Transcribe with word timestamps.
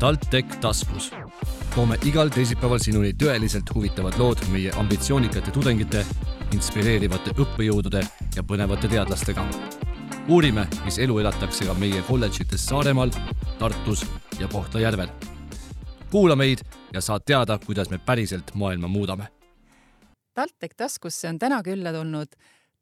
TalTech 0.00 0.56
taskus. 0.60 1.10
toome 1.74 1.96
igal 2.08 2.30
teisipäeval 2.32 2.78
sinuni 2.80 3.10
tõeliselt 3.22 3.68
huvitavad 3.74 4.14
lood 4.18 4.40
meie 4.48 4.70
ambitsioonikate 4.80 5.52
tudengite, 5.52 6.00
inspireerivate 6.56 7.34
õppejõudude 7.36 8.00
ja 8.36 8.42
põnevate 8.42 8.88
teadlastega. 8.88 9.44
uurime, 10.28 10.64
mis 10.84 10.98
elu 10.98 11.18
elatakse 11.18 11.68
ka 11.68 11.74
meie 11.74 12.00
kolledžites 12.08 12.64
Saaremaal, 12.66 13.12
Tartus 13.58 14.06
ja 14.38 14.48
Kohtla-Järvel. 14.48 15.08
kuula 16.10 16.36
meid 16.36 16.64
ja 16.94 17.00
saad 17.00 17.20
teada, 17.26 17.58
kuidas 17.66 17.90
me 17.90 17.98
päriselt 17.98 18.54
maailma 18.54 18.88
muudame. 18.88 19.28
TalTech 20.34 20.74
taskusse 20.76 21.28
on 21.28 21.38
täna 21.38 21.62
külla 21.62 21.92
tulnud 21.92 22.28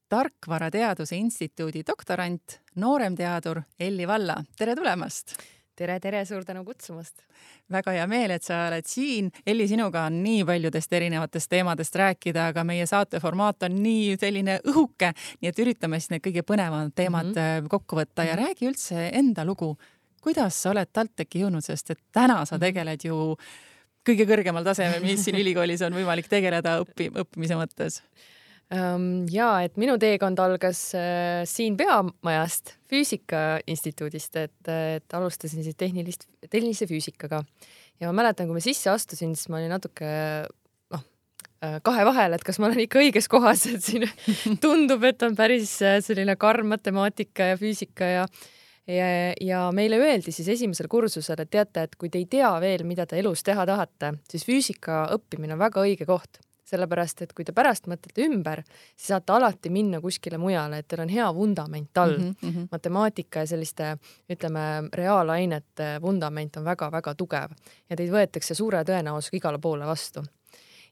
tarkvarateaduse 0.09 1.17
instituudi 1.17 1.83
doktorant, 1.87 2.61
nooremteadur 2.75 3.63
Elli 3.81 4.09
Valla. 4.09 4.45
tere 4.59 4.77
tulemast! 4.77 5.58
Tere, 5.79 5.99
tere, 6.03 6.25
suur 6.27 6.45
tänu 6.45 6.65
kutsumast! 6.67 7.23
väga 7.71 7.93
hea 7.95 8.07
meel, 8.11 8.33
et 8.35 8.47
sa 8.47 8.65
oled 8.67 8.87
siin. 8.89 9.29
Elli, 9.47 9.69
sinuga 9.71 10.07
on 10.09 10.19
nii 10.25 10.43
paljudest 10.49 10.93
erinevatest 10.99 11.51
teemadest 11.53 11.99
rääkida, 12.01 12.49
aga 12.53 12.65
meie 12.67 12.87
saate 12.89 13.21
formaat 13.23 13.69
on 13.69 13.77
nii 13.83 14.17
selline 14.21 14.59
õhuke, 14.73 15.13
nii 15.43 15.53
et 15.53 15.63
üritame 15.63 16.01
siis 16.01 16.15
need 16.15 16.25
kõige 16.25 16.43
põnevamad 16.49 16.95
teemad 16.99 17.31
mm 17.31 17.39
-hmm. 17.39 17.69
kokku 17.71 18.01
võtta 18.01 18.27
ja 18.27 18.35
-hmm. 18.35 18.45
räägi 18.45 18.69
üldse 18.73 19.11
enda 19.13 19.45
lugu. 19.45 19.77
kuidas 20.21 20.63
sa 20.63 20.71
oled 20.71 20.89
TalTechi 20.93 21.45
jõudnud, 21.45 21.63
sest 21.63 21.91
et 21.91 22.01
täna 22.13 22.45
sa 22.45 22.57
mhm. 22.57 22.61
tegeled 22.61 23.05
ju 23.05 23.37
kõige 24.09 24.27
kõrgemal 24.27 24.65
tasemel, 24.65 25.03
mis 25.03 25.25
siin 25.25 25.37
ülikoolis 25.43 25.83
on 25.83 25.95
võimalik 25.95 26.29
tegeleda 26.29 26.81
õppi, 26.81 27.11
õppimise 27.15 27.55
mõttes 27.55 28.03
ja 28.69 29.49
et 29.65 29.79
minu 29.81 29.97
teekond 30.01 30.39
algas 30.45 30.83
äh, 30.97 31.43
siin 31.49 31.77
Peamajast 31.77 32.75
Füüsika 32.89 33.61
Instituudist, 33.67 34.37
et, 34.37 34.69
et 34.69 35.15
alustasin 35.17 35.65
siis 35.65 35.77
tehnilist, 35.77 36.27
tehnilise 36.51 36.89
füüsikaga. 36.89 37.43
Ja 38.01 38.11
ma 38.11 38.21
mäletan, 38.21 38.47
kui 38.47 38.59
ma 38.59 38.63
sisse 38.63 38.91
astusin, 38.93 39.33
siis 39.37 39.49
ma 39.49 39.59
olin 39.59 39.73
natuke 39.73 40.11
noh, 40.93 41.07
äh, 41.65 41.79
kahe 41.85 42.05
vahel, 42.09 42.37
et 42.37 42.45
kas 42.45 42.61
ma 42.61 42.69
olen 42.69 42.85
ikka 42.85 43.01
õiges 43.01 43.31
kohas, 43.33 43.65
et 43.73 43.85
siin 43.85 44.05
tundub, 44.65 45.07
et 45.09 45.25
on 45.25 45.37
päris 45.39 45.79
äh, 45.81 45.99
selline 46.05 46.37
karm 46.37 46.69
matemaatika 46.75 47.55
ja 47.55 47.61
füüsika 47.61 48.13
ja 48.19 48.29
ja, 48.89 49.07
ja 49.45 49.63
meile 49.77 49.99
öeldi 50.01 50.33
siis 50.33 50.49
esimesel 50.49 50.89
kursusel, 50.89 51.41
et 51.41 51.51
teate, 51.53 51.83
et 51.89 51.97
kui 52.01 52.09
te 52.13 52.21
ei 52.21 52.29
tea 52.29 52.55
veel, 52.61 52.87
mida 52.89 53.05
te 53.09 53.19
elus 53.21 53.45
teha 53.45 53.67
tahate, 53.69 54.15
siis 54.29 54.47
füüsika 54.49 55.07
õppimine 55.17 55.57
on 55.57 55.61
väga 55.61 55.85
õige 55.85 56.09
koht 56.09 56.41
sellepärast 56.69 57.23
et 57.25 57.35
kui 57.37 57.47
te 57.47 57.55
pärast 57.57 57.89
mõtlete 57.91 58.27
ümber, 58.27 58.63
siis 58.97 59.13
saate 59.13 59.33
alati 59.33 59.73
minna 59.73 60.03
kuskile 60.05 60.39
mujale, 60.41 60.83
et 60.83 60.89
teil 60.89 61.05
on 61.05 61.13
hea 61.13 61.29
vundament 61.35 61.99
all 61.99 62.17
mm. 62.19 62.35
-hmm. 62.43 62.69
matemaatika 62.71 63.45
ja 63.45 63.53
selliste, 63.55 63.97
ütleme, 64.31 64.89
reaalainete 64.93 65.99
vundament 66.03 66.57
on 66.57 66.65
väga-väga 66.65 67.15
tugev 67.15 67.55
ja 67.91 67.97
teid 67.97 68.11
võetakse 68.11 68.55
suure 68.55 68.85
tõenäosusega 68.85 69.37
igale 69.37 69.59
poole 69.59 69.87
vastu 69.87 70.25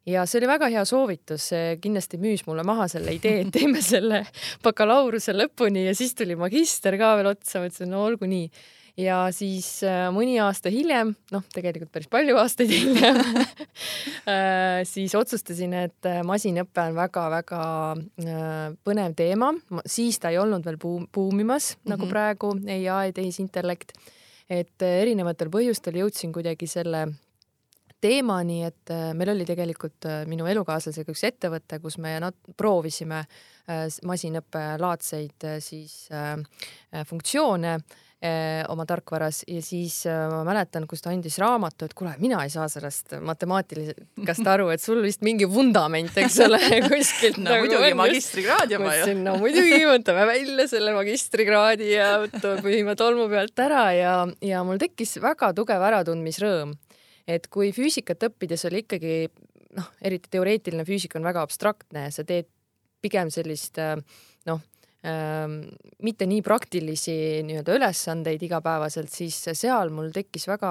ja 0.07 0.27
see 0.27 0.41
oli 0.41 0.49
väga 0.51 0.69
hea 0.71 0.85
soovitus, 0.85 1.49
see 1.51 1.77
kindlasti 1.83 2.19
müüs 2.23 2.47
mulle 2.47 2.63
maha 2.67 2.89
selle 2.89 3.15
idee, 3.17 3.41
et 3.43 3.53
teeme 3.55 3.83
selle 3.83 4.23
bakalaureuse 4.67 5.35
lõpuni 5.35 5.87
ja 5.89 5.95
siis 5.99 6.15
tuli 6.15 6.37
magister 6.39 6.99
ka 6.99 7.17
veel 7.17 7.33
otsa, 7.35 7.61
ma 7.61 7.71
ütlesin, 7.71 7.91
no 7.91 8.05
olgu 8.07 8.29
nii 8.31 8.51
ja 9.01 9.19
siis 9.35 9.69
äh, 9.85 10.07
mõni 10.15 10.39
aasta 10.43 10.71
hiljem, 10.73 11.13
noh, 11.35 11.45
tegelikult 11.55 11.93
päris 11.93 12.09
palju 12.13 12.39
aastaid 12.41 12.73
hiljem 12.73 13.21
äh, 14.33 14.83
siis 14.89 15.15
otsustasin, 15.19 15.77
et 15.87 16.09
äh, 16.09 16.23
masinõpe 16.27 16.89
on 16.89 16.97
väga-väga 16.97 17.63
põnev 18.87 19.17
teema, 19.19 19.53
siis 19.89 20.21
ta 20.21 20.33
ei 20.33 20.41
olnud 20.41 20.65
veel 20.67 20.81
buum, 20.81 21.07
buumimas 21.13 21.75
mm 21.75 21.79
-hmm. 21.79 21.91
nagu 21.93 22.05
mhm. 22.05 22.11
praegu 22.11 22.55
ai, 22.97 23.13
tehisintellekt, 23.13 23.93
et 24.51 24.83
erinevatel 24.83 25.51
põhjustel 25.51 26.01
jõudsin 26.01 26.33
kuidagi 26.33 26.67
selle 26.67 27.07
teemani, 28.07 28.63
et 28.71 28.95
meil 29.19 29.35
oli 29.35 29.49
tegelikult 29.49 30.09
minu 30.31 30.47
elukaaslasega 30.49 31.13
üks 31.13 31.27
ettevõte, 31.27 31.83
kus 31.83 31.99
me 32.03 32.17
nat-, 32.23 32.55
proovisime 32.57 33.25
masinõppe 34.07 34.61
laadseid 34.79 35.47
siis 35.59 36.05
funktsioone 37.11 37.73
äh, 37.75 38.05
oma 38.69 38.87
tarkvaras 38.89 39.43
ja 39.49 39.61
siis 39.63 39.99
ma 40.07 40.41
mäletan, 40.47 40.87
kus 40.89 41.03
ta 41.05 41.11
andis 41.13 41.37
raamatu, 41.43 41.85
et 41.85 41.95
kuule, 41.97 42.15
mina 42.23 42.41
ei 42.45 42.53
saa 42.53 42.65
sellest 42.73 43.13
matemaatilisest 43.21 44.49
aru, 44.49 44.71
et 44.73 44.81
sul 44.81 45.03
vist 45.05 45.21
mingi 45.27 45.49
vundament, 45.51 46.17
eks 46.17 46.39
ole, 46.47 46.61
kuskilt 46.89 47.39
no 47.43 47.51
nagu 47.51 47.67
muidugi 47.67 47.93
magistrikraad 47.99 48.73
juba 48.73 48.95
ju. 49.03 49.13
no 49.21 49.37
muidugi, 49.43 49.83
võtame 49.85 50.25
välja 50.33 50.69
selle 50.71 50.97
magistrikraadi 50.97 51.93
ja 51.93 52.09
pühime 52.65 52.97
tolmu 52.97 53.29
pealt 53.33 53.65
ära 53.67 53.85
ja, 53.97 54.17
ja 54.41 54.65
mul 54.65 54.81
tekkis 54.81 55.19
väga 55.23 55.53
tugev 55.57 55.85
äratundmisrõõm. 55.91 56.73
Et 57.27 57.49
kui 57.53 57.73
füüsikat 57.77 58.29
õppides 58.29 58.67
oli 58.71 58.85
ikkagi 58.85 59.17
noh, 59.77 59.91
eriti 60.01 60.33
teoreetiline 60.33 60.87
füüsika 60.89 61.21
on 61.21 61.29
väga 61.29 61.43
abstraktne, 61.47 62.09
sa 62.15 62.25
teed 62.25 62.49
pigem 63.05 63.31
sellist 63.35 63.79
noh 64.47 64.63
Ehm, 65.07 65.61
mitte 66.03 66.27
nii 66.27 66.41
praktilisi 66.43 67.15
nii-öelda 67.47 67.75
ülesandeid 67.77 68.43
igapäevaselt, 68.43 69.11
siis 69.13 69.37
seal 69.55 69.93
mul 69.95 70.09
tekkis 70.15 70.49
väga 70.49 70.71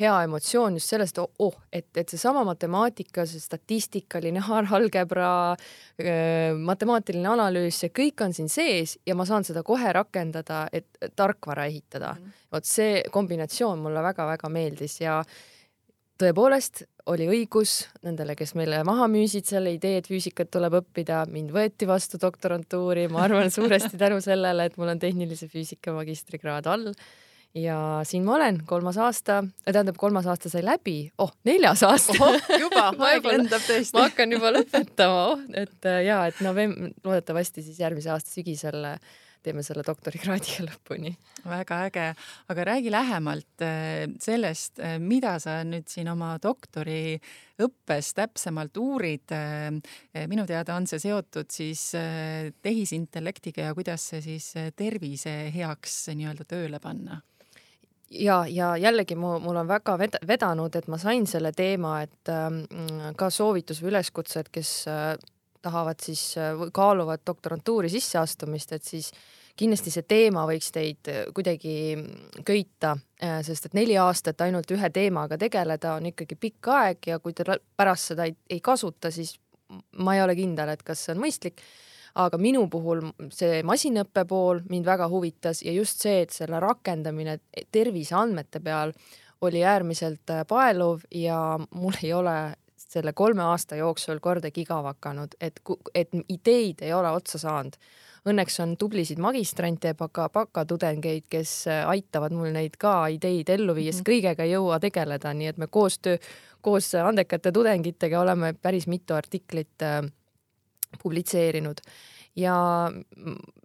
hea 0.00 0.14
emotsioon 0.24 0.78
just 0.80 0.90
sellest, 0.94 1.20
oh, 1.20 1.54
et, 1.70 1.90
et 2.00 2.08
seesama 2.08 2.42
matemaatika, 2.48 3.26
see 3.28 3.42
statistika, 3.42 4.22
lineaaralgebra, 4.24 5.30
ehm, 6.02 6.64
matemaatiline 6.66 7.30
analüüs, 7.36 7.78
see 7.84 7.92
kõik 7.94 8.24
on 8.26 8.34
siin 8.34 8.50
sees 8.50 8.96
ja 9.06 9.14
ma 9.18 9.28
saan 9.28 9.46
seda 9.46 9.62
kohe 9.66 9.92
rakendada, 9.94 10.64
et 10.72 11.12
tarkvara 11.14 11.68
ehitada 11.70 12.16
mm. 12.16 12.34
vot 12.56 12.66
see 12.66 13.04
kombinatsioon 13.14 13.84
mulle 13.84 14.02
väga-väga 14.08 14.50
meeldis 14.58 14.98
ja 15.04 15.20
tõepoolest 16.18 16.82
oli 17.08 17.28
õigus 17.30 17.86
nendele, 18.04 18.34
kes 18.36 18.54
meile 18.58 18.82
maha 18.86 19.06
müüsid 19.10 19.46
selle 19.48 19.72
idee, 19.74 20.00
et 20.00 20.08
füüsikat 20.10 20.50
tuleb 20.52 20.78
õppida, 20.80 21.22
mind 21.32 21.52
võeti 21.54 21.88
vastu 21.88 22.20
doktorantuuri, 22.20 23.06
ma 23.12 23.24
arvan 23.24 23.52
suuresti 23.52 24.00
tänu 24.00 24.20
sellele, 24.28 24.68
et 24.68 24.76
mul 24.80 24.92
on 24.92 25.00
tehnilise 25.02 25.48
füüsika 25.52 25.94
magistrikraad 25.96 26.68
all. 26.68 26.92
ja 27.56 27.78
siin 28.04 28.26
ma 28.26 28.34
olen, 28.36 28.60
kolmas 28.68 28.98
aasta, 29.00 29.40
tähendab, 29.64 29.96
kolmas 30.00 30.26
aasta 30.28 30.50
sai 30.52 30.64
läbi, 30.66 30.98
oh, 31.18 31.32
neljas 31.48 31.82
aasta! 31.88 32.34
Juba, 32.60 32.90
aeg 33.08 33.24
lendab 33.24 33.64
tõesti. 33.64 33.96
ma 33.96 34.08
hakkan 34.10 34.36
juba 34.36 34.52
lõpetama, 34.58 35.24
oh, 35.32 35.46
et 35.56 35.88
ja, 36.04 36.20
et 36.28 36.44
novemb-, 36.44 36.92
loodetavasti 37.06 37.64
siis 37.64 37.80
järgmise 37.80 38.12
aasta 38.12 38.34
sügisel 38.34 38.84
äh, 38.92 39.00
teeme 39.42 39.62
selle 39.66 39.84
doktorikraadiga 39.86 40.66
lõpuni. 40.68 41.14
väga 41.48 41.80
äge, 41.88 42.06
aga 42.52 42.66
räägi 42.70 42.92
lähemalt 42.92 43.64
äh, 43.64 44.04
sellest, 44.20 44.78
äh, 44.80 44.98
mida 45.02 45.36
sa 45.42 45.60
nüüd 45.68 45.88
siin 45.90 46.10
oma 46.12 46.34
doktoriõppes 46.42 48.12
täpsemalt 48.18 48.76
uurid. 48.76 49.32
Äh, 49.32 50.26
minu 50.30 50.46
teada 50.48 50.76
on 50.76 50.86
see 50.90 51.00
seotud 51.02 51.50
siis 51.52 51.90
tehisintellektiga 52.62 53.70
ja 53.70 53.74
kuidas 53.78 54.10
see 54.12 54.22
siis 54.24 54.52
tervise 54.76 55.34
heaks 55.54 56.06
nii-öelda 56.14 56.48
tööle 56.48 56.80
panna 56.82 57.22
ja, 58.10 58.46
ja 58.46 58.76
jällegi 58.76 59.16
mu, 59.16 59.38
mul 59.42 59.56
on 59.56 59.68
väga 59.68 59.96
ved 60.00 60.18
vedanud, 60.26 60.76
et 60.76 60.88
ma 60.88 60.98
sain 61.00 61.26
selle 61.28 61.52
teema, 61.56 61.98
et 62.06 62.32
ähm, 62.32 62.62
ka 63.18 63.30
soovitus 63.30 63.82
või 63.82 63.92
üleskutse, 63.92 64.42
et 64.42 64.52
kes 64.52 64.72
äh, 64.90 65.12
tahavad 65.68 66.00
siis, 66.02 66.32
kaaluvad 66.72 67.22
doktorantuuri 67.28 67.92
sisseastumist, 67.92 68.72
et 68.72 68.88
siis 68.88 69.12
kindlasti 69.58 69.92
see 69.92 70.06
teema 70.08 70.44
võiks 70.48 70.70
teid 70.74 71.10
äh, 71.10 71.26
kuidagi 71.34 71.74
köita, 72.46 72.94
äh, 73.22 73.40
sest 73.46 73.68
et 73.68 73.76
neli 73.78 73.98
aastat 74.00 74.40
ainult 74.46 74.70
ühe 74.74 74.90
teemaga 74.94 75.38
tegeleda 75.40 75.96
on 75.98 76.08
ikkagi 76.12 76.38
pikk 76.38 76.70
aeg 76.74 77.10
ja 77.12 77.18
kui 77.22 77.36
te 77.36 77.46
pärast 77.76 78.12
seda 78.12 78.28
ei, 78.28 78.36
ei 78.50 78.62
kasuta, 78.64 79.12
siis 79.14 79.36
ma 80.00 80.16
ei 80.16 80.24
ole 80.24 80.36
kindel, 80.38 80.72
et 80.72 80.82
kas 80.86 81.04
see 81.04 81.14
on 81.16 81.22
mõistlik. 81.24 81.62
aga 82.18 82.38
minu 82.40 82.64
puhul 82.70 83.02
see 83.30 83.60
masinõppe 83.62 84.24
pool 84.26 84.62
mind 84.70 84.86
väga 84.88 85.06
huvitas 85.08 85.60
ja 85.62 85.72
just 85.72 86.00
see, 86.02 86.22
et 86.24 86.32
selle 86.34 86.58
rakendamine 86.60 87.36
terviseandmete 87.70 88.60
peal 88.64 88.94
oli 89.40 89.62
äärmiselt 89.64 90.30
äh, 90.30 90.46
paeluv 90.48 91.04
ja 91.14 91.58
mul 91.70 91.98
ei 92.02 92.12
ole 92.12 92.38
selle 92.88 93.12
kolme 93.12 93.44
aasta 93.44 93.76
jooksul 93.76 94.20
kordagi 94.24 94.64
igav 94.64 94.86
hakanud, 94.88 95.36
et, 95.40 95.60
et 95.94 96.14
ideid 96.28 96.82
ei 96.86 96.92
ole 96.96 97.10
otsa 97.12 97.40
saanud. 97.40 97.76
Õnneks 98.28 98.58
on 98.64 98.74
tublisid 98.76 99.20
magistrante 99.22 99.92
ja 99.92 99.96
baka, 99.96 100.28
bakatudengeid, 100.32 101.28
kes 101.30 101.52
äh, 101.70 101.84
aitavad 101.88 102.34
mul 102.34 102.50
neid 102.52 102.76
ka 102.80 103.06
ideid 103.14 103.48
ellu 103.54 103.76
viia, 103.76 103.92
sest 103.92 104.04
mhm. 104.04 104.10
kõigega 104.10 104.46
ei 104.46 104.54
jõua 104.56 104.80
tegeleda, 104.82 105.32
nii 105.36 105.52
et 105.52 105.60
me 105.60 105.68
koostöö, 105.70 106.18
koos 106.64 106.90
andekate 106.98 107.52
tudengitega 107.54 108.20
oleme 108.20 108.52
päris 108.58 108.88
mitu 108.90 109.14
artiklit 109.16 109.86
äh, 109.86 110.02
publitseerinud. 111.02 111.84
Ja 112.38 112.56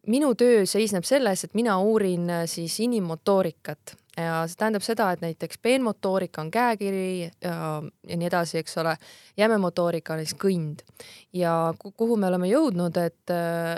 minu 0.07 0.33
töö 0.35 0.63
seisneb 0.69 1.05
selles, 1.07 1.43
et 1.45 1.53
mina 1.57 1.79
uurin 1.81 2.29
äh, 2.29 2.45
siis 2.49 2.79
inimmotoorikat 2.83 3.95
ja 4.17 4.43
see 4.47 4.59
tähendab 4.59 4.85
seda, 4.85 5.09
et 5.13 5.23
näiteks 5.23 5.59
peenmotoorika 5.63 6.41
on 6.43 6.51
käekiri 6.53 7.31
ja, 7.41 7.55
ja 7.81 8.17
nii 8.17 8.29
edasi, 8.29 8.59
eks 8.61 8.77
ole, 8.81 8.95
jämemotoorika 9.39 10.13
on 10.13 10.23
siis 10.23 10.37
kõnd. 10.39 10.83
ja 11.33 11.73
kuhu 11.81 12.17
me 12.17 12.29
oleme 12.29 12.49
jõudnud, 12.51 12.97
et, 13.01 13.33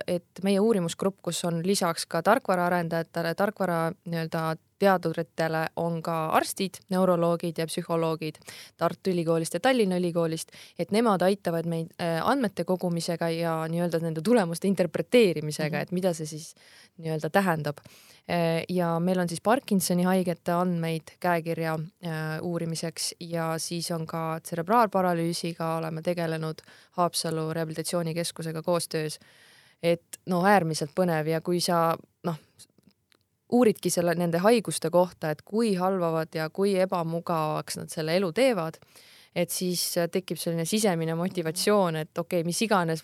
et 0.08 0.44
meie 0.44 0.60
uurimusgrupp, 0.60 1.22
kus 1.24 1.44
on 1.48 1.62
lisaks 1.66 2.06
ka 2.12 2.22
tarkvaraarendajatele, 2.26 3.36
tarkvara 3.36 3.80
nii-öelda 4.06 4.56
teaduritele 4.80 5.66
on 5.76 6.02
ka 6.04 6.16
arstid, 6.38 6.82
neuroloogid 6.90 7.58
ja 7.58 7.68
psühholoogid 7.70 8.40
Tartu 8.78 9.14
Ülikoolist 9.14 9.54
ja 9.54 9.60
Tallinna 9.60 9.98
Ülikoolist, 9.98 10.52
et 10.80 10.92
nemad 10.92 11.22
aitavad 11.22 11.70
meid 11.70 11.94
äh, 12.02 12.20
andmete 12.24 12.66
kogumisega 12.68 13.30
ja 13.30 13.56
nii-öelda 13.72 14.02
nende 14.04 14.24
tulemuste 14.26 14.68
interpreteerimisega, 14.68 15.86
et 15.86 15.96
mida 15.96 16.14
see 16.14 16.28
siis 16.30 16.52
nii-öelda 16.98 17.30
tähendab. 17.30 17.80
Äh, 18.30 18.64
ja 18.70 18.96
meil 19.00 19.20
on 19.20 19.32
siis 19.32 19.42
Parkinsoni 19.42 20.04
haigete 20.04 20.52
andmeid 20.52 21.16
käekirja 21.24 21.78
äh, 21.80 22.22
uurimiseks 22.42 23.14
ja 23.20 23.54
siis 23.58 23.92
on 23.96 24.08
ka 24.08 24.40
tserebraalparalüüsiga 24.44 25.76
oleme 25.80 26.02
tegelenud 26.02 26.62
Haapsalu 27.00 27.54
rehabilitatsioonikeskusega 27.54 28.62
koostöös 28.62 29.20
et 29.84 30.20
no 30.32 30.42
äärmiselt 30.48 30.94
põnev 30.98 31.30
ja 31.30 31.42
kui 31.46 31.60
sa 31.64 31.96
noh, 32.26 32.40
uuridki 33.52 33.90
selle, 33.90 34.16
nende 34.18 34.42
haiguste 34.44 34.90
kohta, 34.90 35.32
et 35.32 35.42
kui 35.46 35.76
halvavad 35.76 36.34
ja 36.36 36.50
kui 36.50 36.76
ebamugavaks 36.82 37.78
nad 37.78 37.94
selle 37.94 38.16
elu 38.18 38.32
teevad, 38.34 38.80
et 39.36 39.52
siis 39.52 39.84
tekib 40.12 40.40
selline 40.40 40.66
sisemine 40.66 41.16
motivatsioon, 41.16 42.02
et 42.02 42.18
okei 42.18 42.42
okay,, 42.42 42.48
mis 42.48 42.62
iganes 42.66 43.04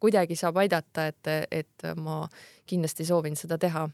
kuidagi 0.00 0.36
saab 0.38 0.60
aidata, 0.62 1.08
et, 1.08 1.30
et 1.50 1.88
ma 1.96 2.20
kindlasti 2.68 3.06
soovin 3.08 3.36
seda 3.36 3.58
teha. 3.58 3.88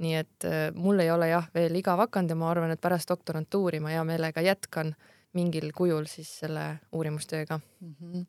nii 0.00 0.14
et 0.16 0.44
äh, 0.48 0.70
mul 0.74 1.00
ei 1.00 1.10
ole 1.12 1.26
jah, 1.28 1.44
veel 1.54 1.74
igav 1.76 2.00
hakanud 2.00 2.30
ja 2.32 2.36
ma 2.36 2.50
arvan, 2.50 2.70
et 2.72 2.80
pärast 2.80 3.08
doktorantuuri 3.08 3.80
ma 3.80 3.90
hea 3.92 4.04
meelega 4.04 4.40
jätkan 4.40 4.94
mingil 5.36 5.72
kujul 5.76 6.06
siis 6.08 6.30
selle 6.40 6.80
uurimustööga 6.92 7.58
mm. 7.58 7.94
-hmm 8.00 8.26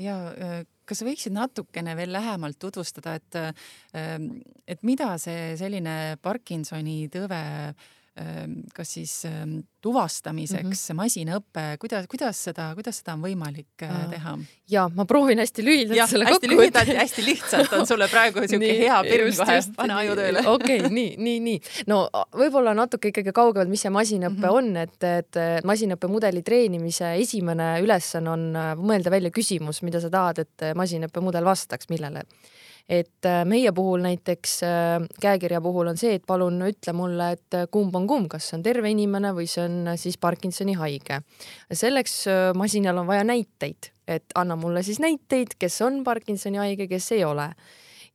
ja 0.00 0.16
äh, 0.32 0.62
kas 0.84 1.00
sa 1.00 1.08
võiksid 1.08 1.34
natukene 1.34 1.94
veel 1.96 2.12
lähemalt 2.14 2.58
tutvustada, 2.60 3.16
et, 3.18 3.38
äh, 3.40 4.16
et 4.66 4.82
mida 4.86 5.14
see 5.22 5.54
selline 5.60 6.16
Parkinsoni 6.22 7.08
tõve 7.12 7.42
kas 8.74 8.92
siis 8.94 9.12
ehm, 9.26 9.56
tuvastamiseks 9.82 10.62
mm 10.62 10.70
-hmm. 10.70 10.96
masinaõpe, 10.96 11.62
kuidas, 11.82 12.06
kuidas 12.06 12.44
seda, 12.44 12.68
kuidas 12.74 13.00
seda 13.00 13.16
on 13.16 13.24
võimalik 13.24 13.82
äh, 13.82 13.96
teha? 14.10 14.36
ja 14.70 14.84
ma 14.94 15.04
proovin 15.04 15.42
hästi 15.42 15.64
lühidalt 15.64 15.98
ja, 15.98 16.06
selle 16.06 16.28
kokku 16.30 16.58
võtta. 16.60 16.84
hästi 16.86 17.24
lihtsalt 17.26 17.72
on 17.72 17.86
sulle 17.86 18.08
praegu 18.08 18.44
siuke 18.48 18.70
hea 18.78 19.00
pirn 19.02 19.34
kohe, 19.36 19.58
pane 19.76 19.98
aju 19.98 20.16
tööle. 20.20 20.46
okei 20.54 20.78
okay,, 20.78 20.90
nii, 20.94 21.16
nii, 21.18 21.40
nii. 21.40 21.60
no 21.90 22.08
võib-olla 22.38 22.74
natuke 22.74 23.10
ikkagi 23.10 23.34
kaugemalt, 23.34 23.72
mis 23.74 23.82
see 23.82 23.90
masinõpe 23.90 24.38
mm 24.38 24.44
-hmm. 24.44 24.56
on, 24.58 24.76
et, 24.76 25.04
et 25.04 25.64
masinõppemudeli 25.64 26.42
treenimise 26.42 27.16
esimene 27.18 27.80
ülesanne 27.82 28.30
on 28.30 28.50
äh, 28.56 28.74
mõelda 28.78 29.10
välja 29.10 29.30
küsimus, 29.30 29.82
mida 29.82 30.00
sa 30.00 30.10
tahad, 30.10 30.38
et 30.38 30.70
masinõppemudel 30.74 31.44
vastaks, 31.44 31.90
millele 31.90 32.22
et 32.88 33.24
äh, 33.24 33.44
meie 33.48 33.72
puhul 33.72 34.02
näiteks 34.04 34.58
äh, 34.66 35.06
käekirja 35.20 35.60
puhul 35.64 35.88
on 35.92 36.00
see, 36.00 36.18
et 36.18 36.26
palun 36.26 36.60
ütle 36.66 36.92
mulle, 36.96 37.30
et 37.38 37.56
äh, 37.56 37.66
kumb 37.72 37.94
on 37.96 38.08
kumb, 38.08 38.28
kas 38.32 38.50
see 38.50 38.58
on 38.58 38.64
terve 38.66 38.90
inimene 38.92 39.32
või 39.36 39.48
see 39.50 39.64
on 39.64 39.94
siis 40.00 40.18
Parkinsoni 40.20 40.76
haige. 40.76 41.22
selleks 41.72 42.24
masinal 42.54 43.00
on 43.00 43.08
vaja 43.08 43.24
näiteid, 43.24 43.90
et 44.08 44.36
anna 44.36 44.56
mulle 44.60 44.82
siis 44.84 45.00
näiteid, 45.00 45.56
kes 45.58 45.80
on 45.86 46.02
Parkinsoni 46.04 46.60
haige, 46.60 46.88
kes 46.90 47.12
ei 47.16 47.24
ole 47.24 47.48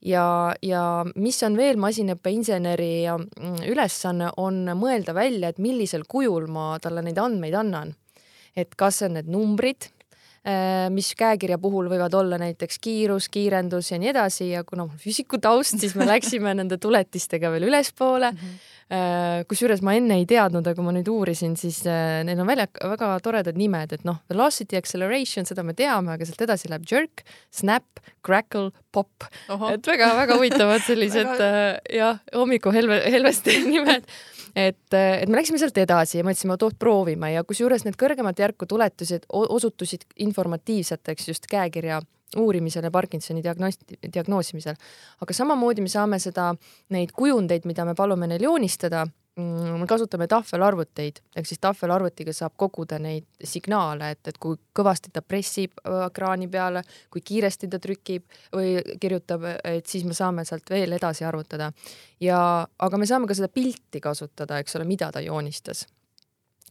ja, 0.06 0.54
ja 0.62 0.84
mis 1.16 1.42
on 1.44 1.58
veel 1.58 1.80
masinaõppeinseneri 1.82 2.94
mm, 3.10 3.64
ülesanne, 3.72 4.30
on 4.38 4.68
mõelda 4.78 5.16
välja, 5.18 5.50
et 5.50 5.58
millisel 5.58 6.06
kujul 6.08 6.46
ma 6.52 6.76
talle 6.84 7.04
neid 7.06 7.18
andmeid 7.18 7.58
annan. 7.58 7.96
et 8.56 8.76
kas 8.76 9.02
on 9.06 9.14
need 9.16 9.30
numbrid 9.30 9.90
mis 10.96 11.12
käekirja 11.20 11.58
puhul 11.62 11.90
võivad 11.92 12.14
olla 12.16 12.38
näiteks 12.40 12.80
kiirus, 12.80 13.28
kiirendus 13.30 13.92
ja 13.92 14.00
nii 14.00 14.12
edasi 14.14 14.50
ja 14.54 14.64
kuna 14.64 14.86
mul 14.88 15.00
füüsiku 15.02 15.40
taust, 15.42 15.78
siis 15.82 15.96
me 16.00 16.08
läksime 16.14 16.54
nende 16.58 16.80
tuletistega 16.82 17.52
veel 17.54 17.70
ülespoole. 17.70 18.32
Mm. 18.32 18.38
-hmm 18.38 18.76
kusjuures 19.46 19.84
ma 19.86 19.94
enne 19.94 20.16
ei 20.18 20.24
teadnud, 20.26 20.66
aga 20.66 20.82
ma 20.82 20.90
nüüd 20.90 21.06
uurisin, 21.14 21.52
siis 21.60 21.84
äh, 21.86 22.24
neil 22.26 22.40
on 22.42 22.48
välja 22.50 22.66
väga 22.82 23.12
toredad 23.22 23.60
nimed, 23.60 23.92
et 23.94 24.06
noh, 24.08 24.18
velocity 24.32 24.80
acceleration, 24.80 25.46
seda 25.46 25.62
me 25.62 25.76
teame, 25.78 26.16
aga 26.16 26.26
sealt 26.26 26.42
edasi 26.42 26.72
läheb 26.72 26.88
jerk, 26.90 27.22
snap, 27.54 28.02
crackle, 28.26 28.72
pop, 28.90 29.28
et 29.70 29.92
väga-väga 29.92 30.40
huvitavad 30.40 30.82
sellised 30.88 31.46
jah, 32.00 32.18
hommiku 32.34 32.74
helve, 32.74 32.98
helveste 33.14 33.60
nimed 33.70 34.10
et, 34.56 34.94
et 34.94 35.30
me 35.30 35.38
läksime 35.38 35.60
sealt 35.62 35.78
edasi 35.78 36.20
ja 36.20 36.26
mõtlesime, 36.28 36.56
et 36.56 36.64
oot, 36.68 36.78
proovime 36.80 37.34
ja 37.34 37.44
kusjuures 37.48 37.86
need 37.86 37.98
kõrgemat 38.00 38.40
järku 38.40 38.68
tuletused 38.70 39.28
osutusid 39.30 40.08
informatiivseteks 40.28 41.30
just 41.32 41.50
käekirja 41.52 42.02
uurimisel 42.38 42.86
ja 42.86 42.92
Parkinsoni 42.92 43.42
diagnosti-, 43.44 43.98
diagnoosimisel. 44.14 44.76
aga 45.22 45.34
samamoodi 45.34 45.82
me 45.82 45.90
saame 45.90 46.20
seda, 46.20 46.52
neid 46.94 47.12
kujundeid, 47.18 47.66
mida 47.66 47.86
me 47.86 47.96
palume 47.98 48.28
neil 48.30 48.46
joonistada 48.46 49.08
me 49.40 49.88
kasutame 49.90 50.28
tahvelarvuteid, 50.32 51.22
ehk 51.40 51.50
siis 51.50 51.62
tahvelarvutiga 51.64 52.34
saab 52.36 52.56
koguda 52.60 53.00
neid 53.02 53.28
signaale, 53.44 54.12
et, 54.16 54.22
et 54.32 54.40
kui 54.42 54.58
kõvasti 54.76 55.14
ta 55.14 55.24
pressib 55.26 55.78
äh, 55.84 56.06
ekraani 56.08 56.50
peale, 56.52 56.84
kui 57.14 57.24
kiiresti 57.26 57.70
ta 57.72 57.82
trükib 57.84 58.26
või 58.56 58.78
kirjutab, 59.02 59.46
et 59.64 59.88
siis 59.90 60.06
me 60.08 60.18
saame 60.18 60.46
sealt 60.48 60.70
veel 60.70 60.98
edasi 60.98 61.28
arvutada. 61.28 61.72
ja, 62.20 62.42
aga 62.80 62.98
me 62.98 63.08
saame 63.10 63.28
ka 63.28 63.38
seda 63.38 63.52
pilti 63.54 64.02
kasutada, 64.04 64.60
eks 64.60 64.76
ole, 64.80 64.90
mida 64.90 65.12
ta 65.12 65.24
joonistas 65.24 65.86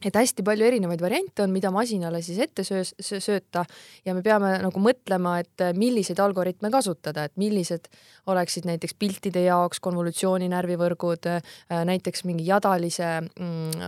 et 0.05 0.15
hästi 0.15 0.43
palju 0.47 0.63
erinevaid 0.63 1.01
variante 1.03 1.43
on, 1.43 1.51
mida 1.51 1.71
masinale 1.75 2.21
siis 2.23 2.39
ette 2.43 2.63
söös, 2.67 2.93
sööta 3.03 3.65
ja 4.05 4.15
me 4.15 4.23
peame 4.23 4.53
nagu 4.63 4.83
mõtlema, 4.83 5.37
et 5.43 5.63
äh, 5.63 5.73
milliseid 5.75 6.21
algoritme 6.23 6.71
kasutada, 6.71 7.25
et 7.27 7.35
millised 7.39 7.89
oleksid 8.29 8.67
näiteks 8.69 8.95
piltide 8.99 9.43
jaoks 9.47 9.81
konvolutsiooni 9.83 10.47
närvivõrgud, 10.53 11.27
äh, 11.33 11.83
näiteks 11.89 12.23
mingi 12.29 12.47
jadalise 12.47 13.17
mm, 13.27 13.83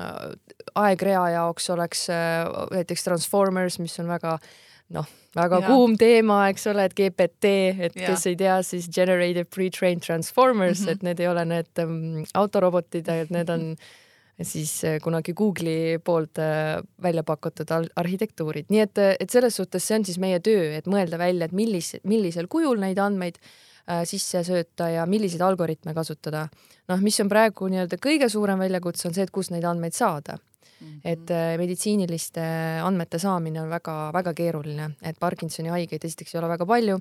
aegrea 0.83 1.23
jaoks 1.37 1.71
oleks 1.75 2.09
äh, 2.11 2.43
näiteks 2.75 3.07
Transformers, 3.07 3.79
mis 3.79 3.95
on 4.03 4.11
väga 4.11 4.37
noh, 4.91 5.07
väga 5.35 5.61
ja. 5.61 5.71
kuum 5.71 5.95
teema, 5.99 6.43
eks 6.51 6.67
ole, 6.71 6.89
et 6.89 6.95
GPT, 6.97 7.51
et 7.87 7.95
ja. 7.95 8.11
kes 8.11 8.27
ei 8.27 8.37
tea, 8.39 8.59
siis 8.67 8.89
Generated 8.91 9.47
Pre-trained 9.47 10.03
Transformers 10.03 10.81
mm, 10.81 10.85
-hmm. 10.85 10.91
et 10.91 11.03
need 11.07 11.23
ei 11.23 11.27
ole 11.31 11.45
need 11.45 11.83
um, 11.83 12.23
autorobotid, 12.35 13.07
et 13.07 13.31
need 13.31 13.49
on 13.49 13.69
siis 14.47 14.73
äh, 14.87 14.99
kunagi 15.03 15.33
Google'i 15.37 15.97
poolt 16.03 16.39
äh, 16.41 16.81
välja 17.03 17.23
pakutud 17.27 17.71
arhitektuurid, 17.71 18.69
nii 18.73 18.83
et, 18.83 19.01
et 19.19 19.33
selles 19.33 19.57
suhtes 19.59 19.85
see 19.87 19.99
on 19.99 20.05
siis 20.07 20.19
meie 20.21 20.39
töö, 20.43 20.71
et 20.77 20.87
mõelda 20.91 21.19
välja, 21.21 21.47
et 21.47 21.55
millis, 21.55 21.95
millisel 22.07 22.49
kujul 22.51 22.81
neid 22.81 22.99
andmeid 23.01 23.39
äh, 23.41 24.03
sisse 24.09 24.43
sööta 24.47 24.89
ja 24.91 25.07
milliseid 25.09 25.43
algoritme 25.45 25.95
kasutada. 25.97 26.47
noh, 26.91 27.03
mis 27.03 27.19
on 27.23 27.29
praegu 27.31 27.69
nii-öelda 27.71 27.99
kõige 28.01 28.29
suurem 28.29 28.59
väljakutse, 28.59 29.07
on 29.07 29.17
see, 29.17 29.27
et 29.27 29.33
kust 29.33 29.53
neid 29.53 29.67
andmeid 29.67 29.97
saada. 29.97 30.37
Et 31.03 31.31
äh, 31.31 31.55
meditsiiniliste 31.57 32.41
andmete 32.83 33.19
saamine 33.21 33.61
on 33.61 33.69
väga-väga 33.71 34.33
keeruline, 34.37 34.91
et 35.05 35.19
Parkinsoni 35.19 35.71
haigeid 35.73 36.05
esiteks 36.07 36.35
ei 36.35 36.39
ole 36.41 36.49
väga 36.51 36.65
palju, 36.69 36.97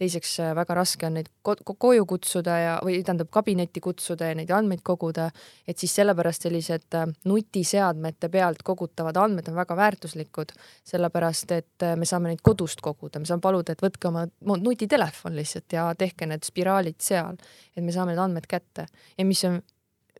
teiseks 0.00 0.34
äh, 0.42 0.52
väga 0.56 0.76
raske 0.78 1.06
on 1.06 1.18
neid 1.18 1.30
ko 1.42 1.56
koju 1.86 2.06
kutsuda 2.10 2.58
ja, 2.58 2.74
või 2.84 3.00
tähendab 3.02 3.30
kabinetti 3.34 3.82
kutsuda 3.84 4.30
ja 4.30 4.38
neid 4.38 4.50
andmeid 4.54 4.84
koguda, 4.86 5.28
et 5.66 5.78
siis 5.78 5.94
sellepärast 6.00 6.48
sellised 6.48 6.98
äh, 6.98 7.06
nutiseadmete 7.30 8.30
pealt 8.32 8.64
kogutavad 8.66 9.18
andmed 9.22 9.50
on 9.50 9.58
väga 9.58 9.76
väärtuslikud, 9.78 10.54
sellepärast 10.94 11.54
et 11.58 11.88
me 11.98 12.08
saame 12.08 12.32
neid 12.32 12.42
kodust 12.42 12.82
koguda, 12.84 13.22
me 13.22 13.30
saame 13.30 13.44
paluda, 13.44 13.74
et 13.74 13.84
võtke 13.84 14.10
oma 14.10 14.26
nutitelefon 14.40 15.36
lihtsalt 15.38 15.78
ja 15.78 15.90
tehke 15.98 16.26
need 16.30 16.46
spiraalid 16.46 17.00
seal, 17.02 17.38
et 17.76 17.84
me 17.84 17.94
saame 17.94 18.14
need 18.14 18.22
andmed 18.22 18.48
kätte. 18.50 18.86
Ja 19.18 19.26
mis 19.26 19.42
on 19.48 19.60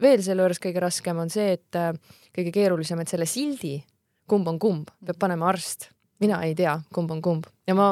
veel 0.03 0.23
selle 0.25 0.45
juures 0.45 0.63
kõige 0.63 0.83
raskem 0.83 1.19
on 1.23 1.33
see, 1.33 1.55
et 1.59 1.79
äh, 1.79 1.93
kõige 2.35 2.53
keerulisem, 2.55 3.01
et 3.03 3.11
selle 3.11 3.29
sildi, 3.31 3.77
kumb 4.31 4.49
on 4.51 4.59
kumb, 4.63 4.91
peab 5.05 5.21
panema 5.21 5.51
arst. 5.53 5.91
mina 6.23 6.39
ei 6.47 6.55
tea, 6.55 6.79
kumb 6.95 7.11
on 7.11 7.21
kumb 7.21 7.47
ja 7.67 7.75
ma 7.75 7.89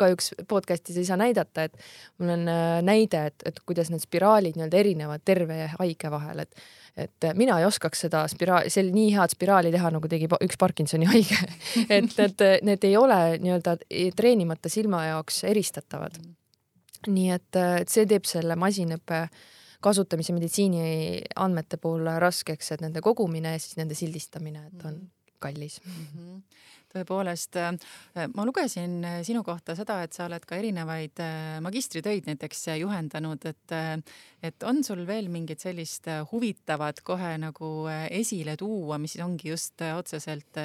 kahjuks 0.00 0.32
podcast'is 0.50 0.96
ei 0.98 1.06
saa 1.06 1.16
näidata, 1.16 1.68
et 1.68 1.76
mul 2.18 2.32
on 2.34 2.48
äh, 2.50 2.80
näide, 2.84 3.26
et, 3.30 3.44
et 3.46 3.60
kuidas 3.66 3.90
need 3.92 4.02
spiraalid 4.02 4.56
nii-öelda 4.58 4.80
erinevad 4.80 5.22
terve 5.24 5.56
ja 5.60 5.68
haige 5.78 6.10
vahel, 6.10 6.46
et 6.46 6.64
et 6.92 7.24
mina 7.40 7.54
ei 7.56 7.64
oskaks 7.64 8.02
seda 8.04 8.26
spiraali, 8.28 8.68
sel 8.68 8.90
nii 8.92 9.14
head 9.14 9.32
spiraali 9.32 9.70
teha, 9.72 9.88
nagu 9.94 10.08
tegi 10.12 10.26
üks 10.28 10.58
Parkinsoni 10.60 11.06
haige 11.08 11.38
et 11.96 12.18
need, 12.18 12.44
need 12.68 12.84
ei 12.84 12.98
ole 13.00 13.20
nii-öelda 13.40 13.78
treenimata 14.16 14.68
silma 14.68 15.06
jaoks 15.06 15.40
eristatavad. 15.48 16.18
nii 17.06 17.30
et, 17.32 17.48
et 17.80 17.88
see 17.88 18.04
teeb 18.10 18.28
selle 18.28 18.58
masinõppe 18.60 19.22
äh, 19.22 19.40
kasutamise 19.82 20.34
meditsiiniandmete 20.36 21.80
puhul 21.82 22.10
raskeks, 22.22 22.74
et 22.74 22.84
nende 22.84 23.02
kogumine 23.04 23.56
ja 23.56 23.62
siis 23.62 23.78
nende 23.80 23.98
sildistamine, 23.98 24.68
et 24.70 24.86
on 24.86 25.00
mhm. 25.00 25.10
kallis 25.42 25.80
mm. 25.84 26.04
-hmm 26.12 26.42
tõepoolest, 26.92 27.56
äh, 27.56 28.26
ma 28.34 28.44
lugesin 28.44 29.04
sinu 29.24 29.42
kohta 29.46 29.76
seda, 29.78 30.02
et 30.04 30.12
sa 30.12 30.26
oled 30.28 30.44
ka 30.44 30.58
erinevaid 30.60 31.22
äh, 31.24 31.60
magistritöid 31.64 32.28
näiteks 32.28 32.66
juhendanud, 32.82 33.46
et 33.48 33.74
et 34.42 34.62
on 34.62 34.84
sul 34.84 35.06
veel 35.06 35.28
mingit 35.32 35.60
sellist 35.60 36.06
huvitavat 36.32 37.00
kohe 37.00 37.38
nagu 37.38 37.70
esile 38.10 38.56
tuua, 38.56 38.98
mis 38.98 39.16
ongi 39.16 39.48
just 39.48 39.80
otseselt 39.80 40.58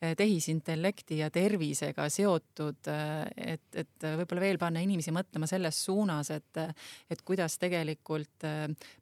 tehisintellekti 0.00 1.18
ja 1.20 1.28
tervisega 1.32 2.06
seotud, 2.08 2.88
et, 3.36 3.66
et 3.76 4.06
võib-olla 4.20 4.40
veel 4.40 4.58
panna 4.60 4.80
inimesi 4.80 5.12
mõtlema 5.12 5.48
selles 5.50 5.76
suunas, 5.84 6.30
et, 6.32 6.60
et 7.12 7.20
kuidas 7.26 7.58
tegelikult, 7.60 8.46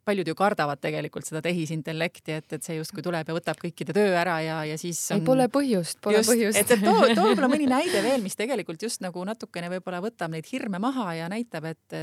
paljud 0.04 0.30
ju 0.32 0.34
kardavad 0.38 0.82
tegelikult 0.82 1.28
seda 1.28 1.42
tehisintellekti, 1.44 2.34
et, 2.40 2.56
et 2.58 2.66
see 2.66 2.80
justkui 2.80 3.04
tuleb 3.06 3.30
ja 3.30 3.38
võtab 3.38 3.62
kõikide 3.62 3.94
töö 3.94 4.10
ära 4.18 4.40
ja, 4.42 4.58
ja 4.72 4.80
siis 4.80 5.00
on.... 5.14 5.22
ei, 5.22 5.26
pole 5.30 5.48
põhjust, 5.54 6.02
pole 6.02 6.18
just, 6.18 6.32
põhjust. 6.32 6.58
et, 6.64 6.74
et 6.74 6.84
too, 6.84 7.06
too 7.14 7.30
võib-olla 7.30 7.52
mõni 7.54 7.70
näide 7.76 8.02
veel, 8.02 8.24
mis 8.26 8.38
tegelikult 8.38 8.82
just 8.88 9.04
nagu 9.04 9.22
natukene 9.28 9.70
võib-olla 9.76 10.02
võtab 10.02 10.34
neid 10.34 10.50
hirme 10.50 10.82
maha 10.82 11.12
ja 11.20 11.30
näitab, 11.30 11.70
et, 11.70 11.98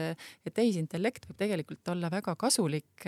et 0.48 0.56
tehisintellekt 0.56 1.28
võib 1.28 1.44
tegelikult 1.44 1.96
olla 1.96 2.12
väga 2.14 2.40
kasulik 2.40 3.08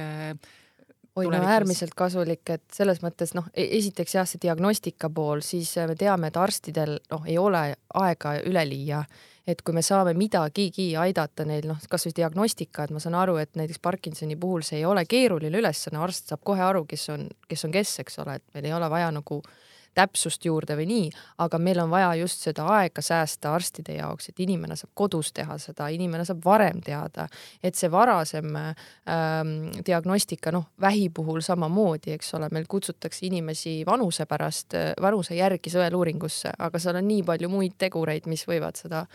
oi 1.17 1.29
no 1.31 1.39
äärmiselt 1.43 1.95
kasulik, 1.97 2.43
et 2.53 2.63
selles 2.73 3.01
mõttes 3.03 3.33
noh, 3.37 3.47
e-, 3.53 3.69
esiteks 3.79 4.17
jah, 4.17 4.27
see 4.29 4.41
diagnostika 4.43 5.09
pool, 5.13 5.41
siis 5.45 5.73
me 5.89 5.95
teame, 5.99 6.31
et 6.31 6.37
arstidel 6.37 6.97
noh, 7.11 7.25
ei 7.27 7.37
ole 7.41 7.63
aega 8.01 8.35
üleliia, 8.45 9.03
et 9.47 9.61
kui 9.63 9.75
me 9.75 9.81
saame 9.85 10.13
midagigi 10.17 10.89
aidata 10.99 11.45
neil 11.47 11.69
noh, 11.71 11.79
kasvõi 11.89 12.15
diagnostika, 12.17 12.85
et 12.85 12.95
ma 12.95 13.03
saan 13.03 13.17
aru, 13.19 13.37
et 13.41 13.55
näiteks 13.59 13.81
Parkinsoni 13.83 14.35
puhul 14.39 14.65
see 14.67 14.81
ei 14.81 14.85
ole 14.85 15.05
keeruline 15.09 15.57
ülesanne, 15.61 16.01
arst 16.03 16.33
saab 16.33 16.43
kohe 16.45 16.63
aru, 16.63 16.85
kes 16.89 17.09
on, 17.15 17.29
kes 17.47 17.65
on 17.65 17.73
kes, 17.73 17.97
eks 18.03 18.19
ole, 18.25 18.37
et 18.41 18.45
meil 18.53 18.69
ei 18.69 18.77
ole 18.77 18.89
vaja 18.91 19.09
nagu 19.15 19.41
äh, 19.41 19.66
täpsust 19.97 20.45
juurde 20.45 20.77
või 20.77 20.87
nii, 20.91 21.07
aga 21.43 21.59
meil 21.61 21.81
on 21.83 21.91
vaja 21.91 22.13
just 22.21 22.45
seda 22.47 22.67
aega 22.77 23.03
säästa 23.03 23.53
arstide 23.57 23.97
jaoks, 23.97 24.29
et 24.29 24.41
inimene 24.45 24.77
saab 24.79 24.93
kodus 24.97 25.31
teha 25.35 25.57
seda, 25.61 25.89
inimene 25.93 26.25
saab 26.27 26.43
varem 26.45 26.81
teada, 26.85 27.27
et 27.63 27.75
see 27.75 27.89
varasem 27.91 28.53
ähm, 28.61 29.55
diagnostika, 29.85 30.53
noh, 30.55 30.69
vähi 30.81 31.09
puhul 31.09 31.41
samamoodi, 31.45 32.13
eks 32.17 32.33
ole, 32.37 32.51
meil 32.53 32.69
kutsutakse 32.69 33.25
inimesi 33.27 33.79
vanuse 33.87 34.27
pärast, 34.29 34.77
vanuse 35.01 35.37
järgi 35.37 35.73
sõeluuringusse, 35.73 36.53
aga 36.57 36.79
seal 36.81 37.01
on 37.01 37.09
nii 37.09 37.25
palju 37.27 37.51
muid 37.51 37.77
tegureid, 37.81 38.29
mis 38.29 38.45
võivad 38.47 38.79
seda 38.79 39.05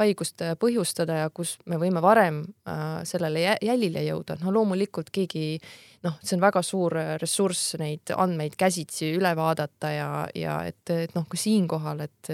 haigust 0.00 0.42
äh, 0.44 0.54
põhjustada 0.60 1.20
ja 1.22 1.30
kus 1.34 1.56
me 1.70 1.78
võime 1.80 2.02
varem 2.04 2.42
äh, 2.68 3.00
sellele 3.08 3.56
jälile 3.62 4.02
jõuda, 4.06 4.38
no 4.42 4.52
loomulikult 4.54 5.10
keegi 5.14 5.58
noh, 6.06 6.18
see 6.22 6.36
on 6.36 6.44
väga 6.44 6.62
suur 6.66 6.96
äh, 7.00 7.14
ressurss 7.20 7.76
neid 7.80 8.12
andmeid 8.16 8.56
käsitsi 8.60 9.12
üle 9.18 9.32
vaadata 9.38 9.92
ja, 9.94 10.10
ja 10.34 10.60
et, 10.68 10.84
et 10.90 11.16
noh, 11.16 11.26
ka 11.28 11.40
siinkohal, 11.40 12.04
et 12.06 12.32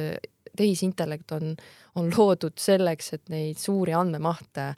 tehisintellekt 0.57 1.33
on, 1.37 1.57
on 2.01 2.13
loodud 2.13 2.57
selleks, 2.61 3.13
et 3.17 3.33
neid 3.33 3.61
suuri 3.61 3.93
andmemahte 3.97 4.71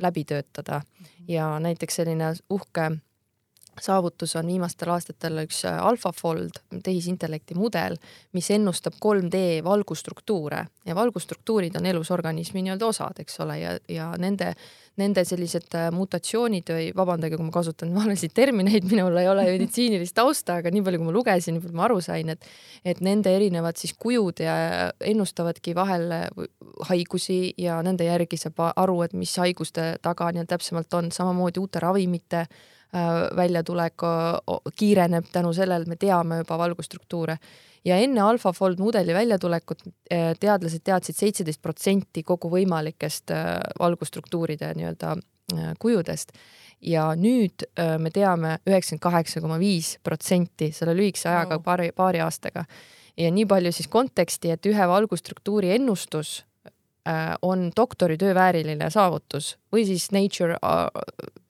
läbi 0.00 0.22
töötada. 0.24 0.78
Ja 1.28 1.58
näiteks 1.60 1.98
selline 2.00 2.30
uhke 2.52 2.86
saavutus 3.80 4.36
on 4.36 4.46
viimastel 4.46 4.90
aastatel 4.94 5.42
üks 5.44 5.62
äh, 5.68 5.78
AlphaFold 5.86 6.60
tehisintellekti 6.84 7.56
mudel, 7.58 7.96
mis 8.36 8.50
ennustab 8.54 8.98
3D 9.02 9.60
valgustruktuure. 9.64 10.64
Ja 10.86 10.94
valgustruktuurid 10.94 11.76
on 11.76 11.86
elus 11.86 12.10
organismi 12.10 12.62
nii-öelda 12.64 12.86
osad, 12.86 13.20
eks 13.22 13.40
ole, 13.44 13.58
ja, 13.60 13.74
ja 13.88 14.10
nende, 14.18 14.52
nende 15.00 15.24
sellised 15.28 15.76
äh, 15.78 15.90
mutatsioonid 15.94 16.72
või 16.74 16.88
vabandage, 16.96 17.38
kui 17.38 17.46
ma 17.46 17.54
kasutan 17.54 17.94
valesid 17.98 18.34
termineid, 18.36 18.88
minul 18.90 19.16
ei 19.20 19.28
ole 19.30 19.46
meditsiinilist 19.52 20.16
tausta, 20.16 20.60
aga 20.60 20.72
nii 20.74 20.84
palju, 20.86 21.02
kui 21.02 21.10
ma 21.10 21.16
lugesin, 21.16 21.56
nii 21.56 21.66
palju 21.66 21.80
ma 21.80 21.86
aru 21.88 22.00
sain, 22.04 22.34
et 22.36 22.50
et 22.84 23.00
nende 23.04 23.28
erinevad 23.36 23.76
siis 23.76 23.92
kujud 24.00 24.40
ja 24.40 24.54
ennustavadki 25.04 25.74
vahel 25.76 26.08
äh, 26.16 26.26
haigusi 26.88 27.54
ja 27.60 27.80
nende 27.84 28.06
järgi 28.08 28.38
saab 28.40 28.60
aru, 28.76 29.02
et 29.04 29.16
mis 29.16 29.34
haiguste 29.40 29.94
taga 30.02 30.30
nii-öelda 30.32 30.56
täpsemalt 30.56 30.94
on, 30.96 31.10
samamoodi 31.14 31.60
uute 31.60 31.82
ravimite 31.82 32.46
Äh, 32.46 32.79
väljatulek 33.36 34.02
kiireneb 34.76 35.28
tänu 35.32 35.52
sellele, 35.54 35.84
et 35.84 35.90
me 35.92 35.96
teame 35.96 36.40
juba 36.40 36.56
valgustruktuure 36.58 37.36
ja 37.84 37.96
enne 37.96 38.20
AlphaFold 38.20 38.80
mudeli 38.82 39.14
väljatulekut 39.14 39.82
äh, 39.86 40.32
teadlased 40.40 40.84
teadsid 40.84 41.16
seitseteist 41.16 41.62
protsenti 41.62 42.24
kogu 42.26 42.50
võimalikest 42.52 43.32
äh, 43.34 43.58
valgustruktuuride 43.80 44.74
nii-öelda 44.76 45.16
kujudest 45.82 46.30
ja 46.86 47.08
nüüd 47.18 47.64
me 47.98 48.12
teame 48.14 48.52
üheksakümmend 48.68 49.02
kaheksa 49.02 49.40
koma 49.42 49.56
viis 49.58 49.96
protsenti 50.06 50.68
selle 50.72 50.94
lühikese 50.94 51.26
ajaga 51.32 51.58
no., 51.58 51.64
paari, 51.64 51.88
paari 51.90 52.20
aastaga. 52.22 52.62
ja 53.16 53.30
nii 53.34 53.48
palju 53.50 53.72
siis 53.74 53.88
konteksti, 53.90 54.52
et 54.54 54.66
ühe 54.70 54.86
valgustruktuuri 54.88 55.72
ennustus 55.74 56.44
on 57.42 57.72
doktoritöö 57.76 58.34
vääriline 58.34 58.90
saavutus 58.94 59.56
või 59.72 59.88
siis 59.88 60.12
Nature 60.12 60.54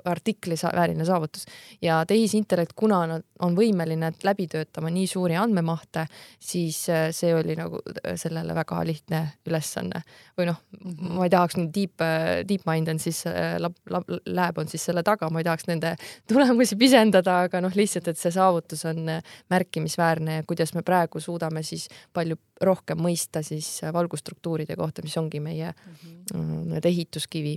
artikli 0.05 0.55
vääriline 0.61 1.05
saavutus 1.05 1.45
ja 1.83 2.05
tehisintellekt, 2.07 2.73
kuna 2.77 3.01
nad 3.07 3.25
on 3.41 3.57
võimeline 3.57 4.13
läbi 4.25 4.47
töötama 4.51 4.91
nii 4.93 5.07
suuri 5.11 5.37
andmemahte, 5.41 6.07
siis 6.41 6.83
äh, 6.93 7.09
see 7.17 7.33
oli 7.35 7.57
nagu 7.59 7.81
äh, 7.81 8.17
sellele 8.21 8.55
väga 8.57 8.81
lihtne 8.87 9.23
ülesanne 9.49 10.03
või 10.39 10.51
noh 10.51 10.61
-hmm. 10.61 11.15
ma 11.17 11.27
ei 11.27 11.33
tahaks 11.33 11.57
nüüd 11.59 11.73
deep, 11.75 12.05
äh, 12.05 12.43
DeepMind 12.49 12.89
on 12.93 12.99
siis 12.99 13.25
lab, 13.59 13.77
lab, 13.91 14.05
lab 14.27 14.59
on 14.59 14.69
siis 14.69 14.85
selle 14.85 15.03
taga, 15.07 15.31
ma 15.31 15.41
ei 15.41 15.49
tahaks 15.49 15.69
nende 15.69 15.95
tulemusi 16.31 16.77
pisendada, 16.77 17.41
aga 17.47 17.61
noh, 17.61 17.75
lihtsalt, 17.75 18.09
et 18.09 18.19
see 18.19 18.33
saavutus 18.35 18.85
on 18.85 19.09
märkimisväärne 19.51 20.41
ja 20.41 20.47
kuidas 20.47 20.75
me 20.75 20.83
praegu 20.83 21.21
suudame 21.21 21.63
siis 21.63 21.89
palju 22.13 22.37
rohkem 22.61 23.01
mõista 23.01 23.43
siis 23.43 23.81
valgustruktuuride 23.93 24.77
kohta, 24.77 25.03
mis 25.03 25.17
ongi 25.17 25.41
meie 25.41 25.73
mm 25.73 25.95
-hmm. 26.33 26.81
ehituskivi 26.85 27.57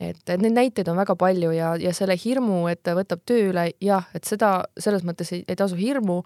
et, 0.00 0.22
et 0.28 0.40
neid 0.40 0.54
näiteid 0.56 0.88
on 0.88 0.96
väga 0.96 1.16
palju 1.16 1.50
ja, 1.56 1.74
ja 1.80 1.92
selle 1.96 2.16
hirmu, 2.24 2.66
et 2.68 2.82
ta 2.82 2.94
võtab 2.98 3.22
töö 3.26 3.50
üle, 3.50 3.70
jah, 3.80 4.08
et 4.14 4.24
seda 4.28 4.64
selles 4.78 5.04
mõttes 5.06 5.32
ei, 5.32 5.44
ei 5.48 5.56
tasu 5.56 5.78
hirmu 5.78 6.20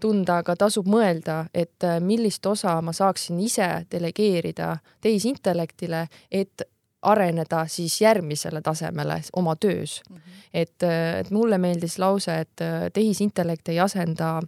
tunda, 0.00 0.40
aga 0.42 0.56
tasub 0.58 0.88
mõelda, 0.90 1.44
et 1.54 1.84
äh, 1.86 1.98
millist 2.04 2.46
osa 2.46 2.78
ma 2.84 2.94
saaksin 2.94 3.38
ise 3.42 3.68
delegeerida 3.90 4.76
tehisintellektile, 5.04 6.06
et 6.30 6.62
areneda 7.08 7.64
siis 7.70 8.00
järgmisele 8.02 8.60
tasemele 8.62 9.20
oma 9.38 9.54
töös 9.56 10.00
mm. 10.08 10.16
-hmm. 10.16 10.44
et, 10.54 10.82
äh, 10.82 11.18
et 11.20 11.30
mulle 11.30 11.58
meeldis 11.58 11.98
lause, 11.98 12.38
et 12.40 12.60
äh, 12.60 12.90
tehisintellekt 12.92 13.68
ei 13.68 13.80
asenda 13.80 14.40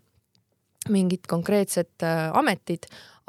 mingit 0.88 1.26
konkreetset 1.26 2.02
ametit, 2.33 2.87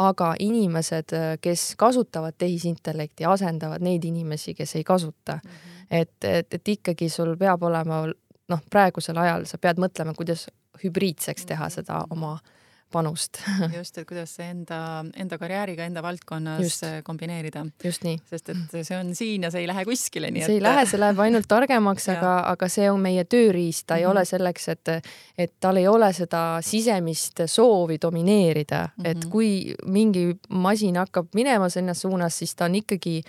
aga 0.08 0.34
inimesed, 0.40 1.14
kes 1.42 1.74
kasutavad 1.78 2.38
tehisintellekti, 2.38 3.26
asendavad 3.26 3.84
neid 3.86 4.04
inimesi, 4.08 4.54
kes 4.58 4.76
ei 4.76 4.84
kasuta 4.84 5.40
mm. 5.44 5.50
-hmm. 5.50 5.86
et, 5.92 6.24
et, 6.24 6.54
et 6.54 6.68
ikkagi 6.68 7.10
sul 7.10 7.36
peab 7.38 7.64
olema 7.64 8.06
noh, 8.50 8.64
praegusel 8.70 9.18
ajal 9.18 9.46
sa 9.46 9.58
pead 9.58 9.80
mõtlema, 9.80 10.14
kuidas 10.18 10.48
hübriidseks 10.84 11.46
teha 11.46 11.66
mhm. 11.66 11.74
seda 11.74 12.06
oma 12.10 12.34
äh, 12.34 12.61
panust 12.92 13.40
just, 13.78 13.98
et 13.98 14.08
kuidas 14.08 14.36
see 14.38 14.48
enda, 14.52 14.80
enda 15.20 15.38
karjääriga 15.42 15.86
enda 15.90 16.04
valdkonnas 16.04 16.62
just. 16.64 16.86
kombineerida. 17.08 17.66
just 17.84 18.06
nii. 18.08 18.20
sest 18.30 18.52
et 18.54 18.76
see 18.82 18.98
on 18.98 19.14
siin 19.16 19.48
ja 19.48 19.52
see 19.54 19.64
ei 19.66 19.70
lähe 19.72 19.86
kuskile. 19.88 20.32
see 20.36 20.44
et... 20.46 20.56
ei 20.58 20.64
lähe, 20.64 20.86
see 20.90 21.02
läheb 21.02 21.22
ainult 21.26 21.50
targemaks 21.52 22.10
aga, 22.16 22.34
aga 22.52 22.72
see 22.72 22.90
on 22.92 23.02
meie 23.04 23.26
tööriist, 23.26 23.88
ta 23.88 23.94
mm 23.94 23.98
-hmm. 23.98 24.02
ei 24.02 24.06
mhm. 24.06 24.12
ole 24.12 24.26
selleks, 24.26 24.68
et, 24.76 25.14
et 25.38 25.54
tal 25.60 25.78
ei 25.78 25.88
ole 25.88 26.14
seda 26.14 26.44
sisemist 26.66 27.46
soovi 27.46 27.98
domineerida 28.02 28.84
mm, 28.84 29.04
-hmm. 29.04 29.10
et 29.12 29.26
kui 29.26 29.76
mingi 29.86 30.36
masin 30.50 30.98
hakkab 30.98 31.28
minema 31.36 31.70
sinna 31.70 31.94
suunas, 31.94 32.40
siis 32.40 32.56
ta 32.56 32.66
on 32.66 32.76
ikkagi 32.76 33.22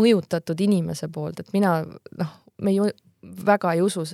mõjutatud 0.00 0.60
inimese 0.60 1.08
poolt, 1.08 1.40
et 1.40 1.52
mina 1.52 1.84
noh, 2.18 2.34
me 2.62 2.72
ju 2.72 2.88
väga 3.46 3.72
ei 3.72 3.82
usu 3.82 4.04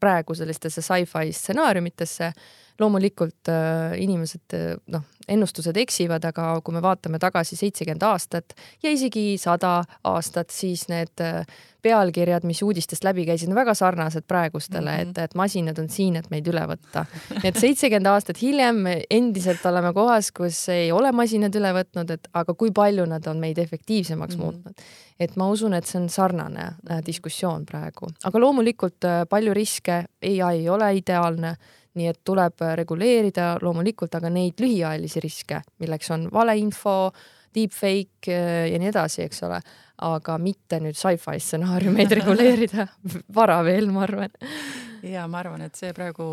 praegu 0.00 0.34
sellistesse 0.34 0.82
sci-fi 0.82 1.32
stsenaariumitesse 1.32 2.32
loomulikult 2.80 3.50
äh, 3.50 3.96
inimesed 4.02 4.54
äh, 4.54 4.76
noh, 4.92 5.06
ennustused 5.28 5.76
eksivad, 5.76 6.24
aga 6.24 6.50
kui 6.64 6.74
me 6.74 6.82
vaatame 6.82 7.20
tagasi 7.20 7.58
seitsekümmend 7.58 8.04
aastat 8.08 8.54
ja 8.82 8.92
isegi 8.94 9.36
sada 9.40 9.82
aastat, 10.08 10.54
siis 10.54 10.86
need 10.88 11.24
äh, 11.24 11.42
pealkirjad, 11.82 12.46
mis 12.48 12.60
uudistest 12.66 13.04
läbi 13.06 13.24
käisid, 13.28 13.50
on 13.52 13.58
väga 13.58 13.74
sarnased 13.78 14.26
praegustele 14.28 14.90
mm, 14.90 15.04
-hmm. 15.04 15.10
et, 15.10 15.18
et 15.18 15.34
masinad 15.34 15.78
on 15.78 15.88
siin, 15.88 16.16
et 16.16 16.30
meid 16.30 16.46
üle 16.50 16.64
võtta. 16.70 17.04
et 17.44 17.56
seitsekümmend 17.56 18.06
aastat 18.06 18.42
hiljem 18.42 18.84
endiselt 19.10 19.66
oleme 19.66 19.92
kohas, 19.94 20.32
kus 20.32 20.68
ei 20.74 20.92
ole 20.92 21.12
masinad 21.12 21.54
üle 21.54 21.72
võtnud, 21.76 22.10
et 22.10 22.28
aga 22.32 22.54
kui 22.54 22.70
palju 22.74 23.06
nad 23.06 23.26
on 23.26 23.38
meid 23.38 23.58
efektiivsemaks 23.58 24.36
mm 24.36 24.40
-hmm. 24.40 24.44
muutnud. 24.44 24.74
et 25.20 25.36
ma 25.36 25.48
usun, 25.50 25.74
et 25.74 25.86
see 25.86 26.00
on 26.00 26.08
sarnane 26.08 26.64
äh, 26.90 27.02
diskussioon 27.06 27.66
praegu, 27.66 28.08
aga 28.24 28.40
loomulikult 28.40 29.04
äh, 29.04 29.26
palju 29.28 29.54
riske, 29.54 30.04
ai 30.22 30.40
ei 30.40 30.68
ole 30.68 30.94
ideaalne 30.96 31.56
nii 31.98 32.08
et 32.12 32.20
tuleb 32.26 32.62
reguleerida 32.78 33.56
loomulikult, 33.62 34.14
aga 34.14 34.30
neid 34.32 34.60
lühiajalisi 34.62 35.22
riske, 35.24 35.60
milleks 35.82 36.10
on 36.14 36.28
valeinfo, 36.32 36.96
deepfake 37.54 38.32
äh, 38.32 38.64
ja 38.72 38.80
nii 38.80 38.90
edasi, 38.92 39.24
eks 39.26 39.42
ole, 39.48 39.60
aga 40.08 40.36
mitte 40.42 40.78
nüüd 40.84 40.98
sci-fi 40.98 41.40
stsenaariumeid 41.42 42.14
reguleerida. 42.20 42.86
Vara 43.34 43.62
veel, 43.66 43.90
ma 43.92 44.06
arvan 44.06 44.30
ja 45.08 45.26
ma 45.30 45.40
arvan, 45.42 45.62
et 45.66 45.78
see 45.78 45.92
praegu 45.96 46.24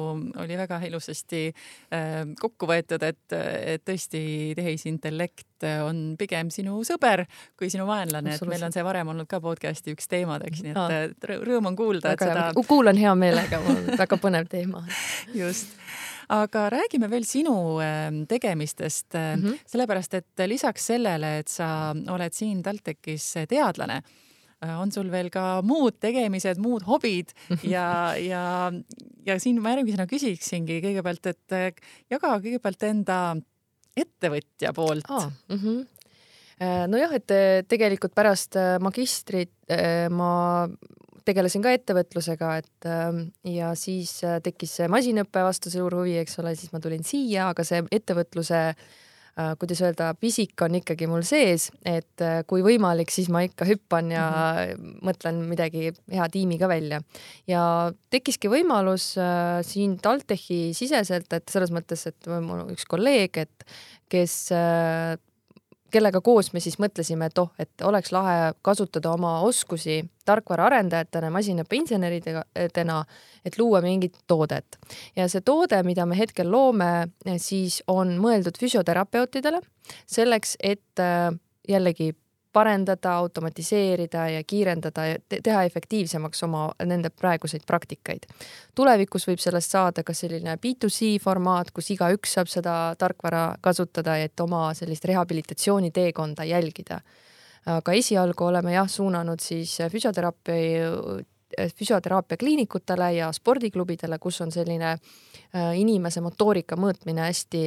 oli 0.41 0.57
väga 0.59 0.79
ilusasti 0.87 1.41
äh, 1.49 2.21
kokku 2.39 2.69
võetud, 2.69 3.03
et, 3.07 3.35
et 3.35 3.85
tõesti 3.85 4.53
tehisintellekt 4.57 5.65
on 5.85 6.01
pigem 6.19 6.51
sinu 6.53 6.81
sõber 6.87 7.25
kui 7.57 7.71
sinu 7.73 7.87
vaenlane, 7.89 8.35
et 8.35 8.49
meil 8.49 8.65
on 8.67 8.75
see 8.75 8.83
varem 8.85 9.13
olnud 9.13 9.29
ka 9.31 9.39
podcast'i 9.43 9.95
üks 9.95 10.09
teemadeks, 10.11 10.65
nii 10.65 10.75
et 10.99 11.29
rõõm 11.31 11.71
on 11.71 11.79
kuulda, 11.79 12.15
et 12.15 12.25
seda. 12.25 12.49
kuulan 12.67 12.99
hea 12.99 13.15
meelega, 13.17 13.61
väga 13.95 14.19
põnev 14.21 14.51
teema. 14.51 14.83
just 15.41 15.73
aga 16.33 16.69
räägime 16.73 17.05
veel 17.11 17.25
sinu 17.29 17.53
ähm, 17.85 18.23
tegemistest 18.25 19.13
mm, 19.13 19.41
-hmm. 19.41 19.59
sellepärast 19.69 20.13
et 20.17 20.45
lisaks 20.49 20.87
sellele, 20.89 21.37
et 21.39 21.47
sa 21.47 21.93
oled 21.93 22.33
siin 22.33 22.63
TalTechis 22.65 23.33
teadlane 23.49 24.01
Äh, 24.01 24.24
on 24.63 24.91
sul 24.93 25.09
veel 25.11 25.29
ka 25.33 25.61
muud 25.65 25.97
tegemised, 26.01 26.59
muud 26.63 26.85
hobid 26.87 27.33
ja, 27.75 28.15
ja, 28.19 28.71
ja 29.27 29.37
siin 29.41 29.61
ma 29.63 29.75
järgmisena 29.75 30.07
küsiksingi 30.09 30.81
kõigepealt, 30.83 31.31
et 31.33 31.55
äh, 31.57 31.69
jaga 32.11 32.37
kõigepealt 32.39 32.87
enda 32.89 33.19
ettevõtja 33.95 34.73
poolt 34.75 35.07
ah,. 35.09 35.29
Mm 35.51 35.59
-hmm. 35.61 35.85
nojah, 36.91 37.13
et 37.15 37.31
tegelikult 37.67 38.15
pärast 38.15 38.57
magistrit 38.83 39.53
ma 40.11 40.67
tegelesin 41.25 41.63
ka 41.63 41.71
ettevõtlusega, 41.71 42.49
et 42.59 42.87
ja 43.49 43.71
siis 43.75 44.19
tekkis 44.43 44.75
see 44.81 44.87
masinõppe 44.91 45.43
vastu 45.43 45.71
suur 45.71 45.95
huvi, 45.95 46.17
eks 46.19 46.39
ole, 46.39 46.55
siis 46.55 46.73
ma 46.75 46.79
tulin 46.83 47.03
siia, 47.03 47.49
aga 47.49 47.63
see 47.63 47.81
ettevõtluse 47.91 48.61
äh, 48.67 48.75
Äh, 48.75 49.04
kuidas 49.59 49.81
öelda, 49.83 50.13
pisik 50.19 50.61
on 50.63 50.77
ikkagi 50.79 51.09
mul 51.11 51.23
sees, 51.27 51.67
et 51.83 52.23
äh, 52.23 52.37
kui 52.47 52.63
võimalik, 52.63 53.11
siis 53.11 53.27
ma 53.33 53.41
ikka 53.43 53.67
hüppan 53.67 54.13
ja 54.13 54.25
mm 54.31 54.71
-hmm. 54.71 54.93
mõtlen 55.09 55.41
midagi 55.49 55.91
hea 56.11 56.27
tiimi 56.31 56.57
ka 56.59 56.69
välja. 56.71 57.01
ja 57.47 57.91
tekkiski 58.09 58.47
võimalus 58.47 59.17
äh, 59.19 59.59
siin 59.63 59.97
TalTechi 59.99 60.73
siseselt, 60.73 61.33
et 61.33 61.49
selles 61.49 61.71
mõttes, 61.71 62.07
et 62.07 62.27
mul 62.27 62.63
on 62.63 62.71
üks 62.71 62.85
kolleeg, 62.87 63.37
et 63.37 63.65
kes 64.09 64.51
äh, 64.51 65.17
kellega 65.91 66.21
koos 66.21 66.51
me 66.53 66.61
siis 66.63 66.77
mõtlesime, 66.81 67.29
et 67.29 67.39
oh, 67.41 67.51
et 67.59 67.85
oleks 67.85 68.11
lahe 68.15 68.53
kasutada 68.65 69.13
oma 69.13 69.39
oskusi 69.47 70.01
tarkvaraarendajatena, 70.25 71.29
masinaõppeinseneridena, 71.33 72.99
et 73.45 73.57
luua 73.59 73.81
mingit 73.85 74.17
toodet. 74.27 74.77
ja 75.15 75.27
see 75.29 75.41
toode, 75.45 75.81
mida 75.83 76.05
me 76.05 76.17
hetkel 76.17 76.51
loome, 76.51 77.07
siis 77.37 77.81
on 77.87 78.17
mõeldud 78.21 78.57
füsioterapeutidele 78.59 79.61
selleks, 80.09 80.57
et 80.63 80.99
äh, 80.99 81.31
jällegi 81.69 82.13
parendada, 82.55 83.17
automatiseerida 83.19 84.29
ja 84.31 84.43
kiirendada 84.47 85.05
ja 85.09 85.19
teha 85.43 85.63
efektiivsemaks 85.67 86.43
oma 86.47 86.69
nende 86.87 87.11
praeguseid 87.11 87.65
praktikaid. 87.67 88.27
tulevikus 88.75 89.27
võib 89.27 89.43
sellest 89.43 89.75
saada 89.75 90.03
ka 90.03 90.13
selline 90.13 90.55
B2C 90.63 91.19
formaat, 91.23 91.71
kus 91.75 91.91
igaüks 91.95 92.37
saab 92.37 92.51
seda 92.51 92.75
tarkvara 92.99 93.45
kasutada, 93.61 94.17
et 94.17 94.39
oma 94.39 94.69
sellist 94.73 95.05
rehabilitatsiooniteekonda 95.05 96.43
jälgida. 96.43 96.99
aga 97.65 97.93
esialgu 97.93 98.45
oleme 98.45 98.73
jah, 98.73 98.89
suunanud 98.89 99.39
siis 99.39 99.77
füsioteraapia 99.91 101.23
füsioteraapia 101.75 102.37
kliinikutele 102.37 103.13
ja 103.13 103.31
spordiklubidele, 103.31 104.19
kus 104.19 104.41
on 104.41 104.51
selline 104.51 104.91
äh, 104.91 105.77
inimese 105.79 106.21
motoorika 106.21 106.75
mõõtmine 106.75 107.27
hästi 107.29 107.61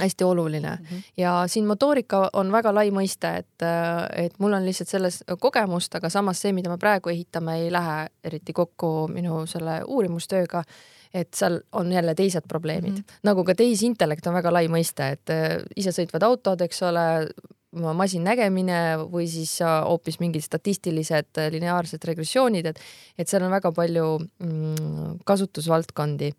hästi 0.00 0.24
oluline 0.24 0.70
mm 0.70 0.86
-hmm. 0.86 1.02
ja 1.16 1.44
siin 1.46 1.66
motoorika 1.66 2.30
on 2.32 2.52
väga 2.52 2.74
lai 2.74 2.90
mõiste, 2.90 3.36
et, 3.36 3.62
et 4.16 4.38
mul 4.38 4.52
on 4.52 4.66
lihtsalt 4.66 4.88
selles 4.88 5.24
kogemust, 5.40 5.94
aga 5.94 6.08
samas 6.08 6.40
see, 6.40 6.52
mida 6.52 6.70
me 6.70 6.78
praegu 6.78 7.10
ehitame, 7.10 7.56
ei 7.56 7.72
lähe 7.72 8.06
eriti 8.24 8.52
kokku 8.52 9.08
minu 9.08 9.46
selle 9.46 9.82
uurimustööga. 9.86 10.64
et 11.14 11.34
seal 11.34 11.60
on 11.72 11.92
jälle 11.92 12.14
teised 12.14 12.42
probleemid 12.48 12.90
mm, 12.90 12.96
-hmm. 12.98 13.18
nagu 13.22 13.44
ka 13.44 13.54
tehisintellekt 13.54 14.26
on 14.26 14.34
väga 14.34 14.52
lai 14.52 14.68
mõiste, 14.68 15.12
et 15.12 15.30
äh, 15.30 15.62
isesõitvad 15.76 16.22
autod, 16.22 16.60
eks 16.60 16.82
ole, 16.82 17.26
masinnägemine 17.74 18.96
või 19.12 19.28
siis 19.28 19.58
hoopis 19.60 20.20
mingid 20.20 20.42
statistilised 20.42 21.26
lineaarsed 21.50 22.04
regressioonid, 22.04 22.66
et, 22.66 22.80
et 23.18 23.28
seal 23.28 23.42
on 23.42 23.50
väga 23.50 23.72
palju 23.72 24.18
mm, 24.18 25.18
kasutusvaldkondi 25.24 26.32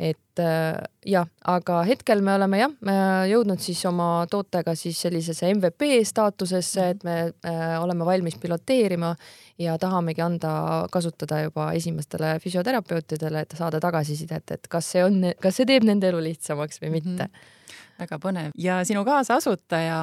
et 0.00 0.40
äh, 0.40 0.78
jah, 1.04 1.28
aga 1.44 1.82
hetkel 1.84 2.22
me 2.24 2.32
oleme 2.38 2.62
jah, 2.62 2.72
jõudnud 3.28 3.60
siis 3.60 3.82
oma 3.88 4.24
tootega 4.30 4.72
siis 4.78 4.98
sellisesse 5.04 5.50
MVP 5.52 5.92
staatusesse, 6.08 6.88
et 6.94 7.04
me 7.04 7.16
äh, 7.28 7.76
oleme 7.82 8.06
valmis 8.08 8.38
piloteerima 8.40 9.12
ja 9.60 9.76
tahamegi 9.80 10.24
anda 10.24 10.52
kasutada 10.92 11.42
juba 11.44 11.70
esimestele 11.76 12.38
füsioterapeutidele, 12.40 13.44
et 13.44 13.56
saada 13.58 13.80
tagasisidet, 13.82 14.56
et 14.56 14.68
kas 14.72 14.92
see 14.94 15.04
on, 15.04 15.32
kas 15.42 15.60
see 15.60 15.68
teeb 15.68 15.84
nende 15.88 16.08
elu 16.08 16.22
lihtsamaks 16.30 16.80
või 16.82 16.96
mitte 16.98 17.16
mm. 17.16 17.32
-hmm 17.32 17.56
väga 18.00 18.16
põnev 18.16 18.54
ja 18.56 18.78
sinu 18.88 19.02
kaasasutaja, 19.04 19.98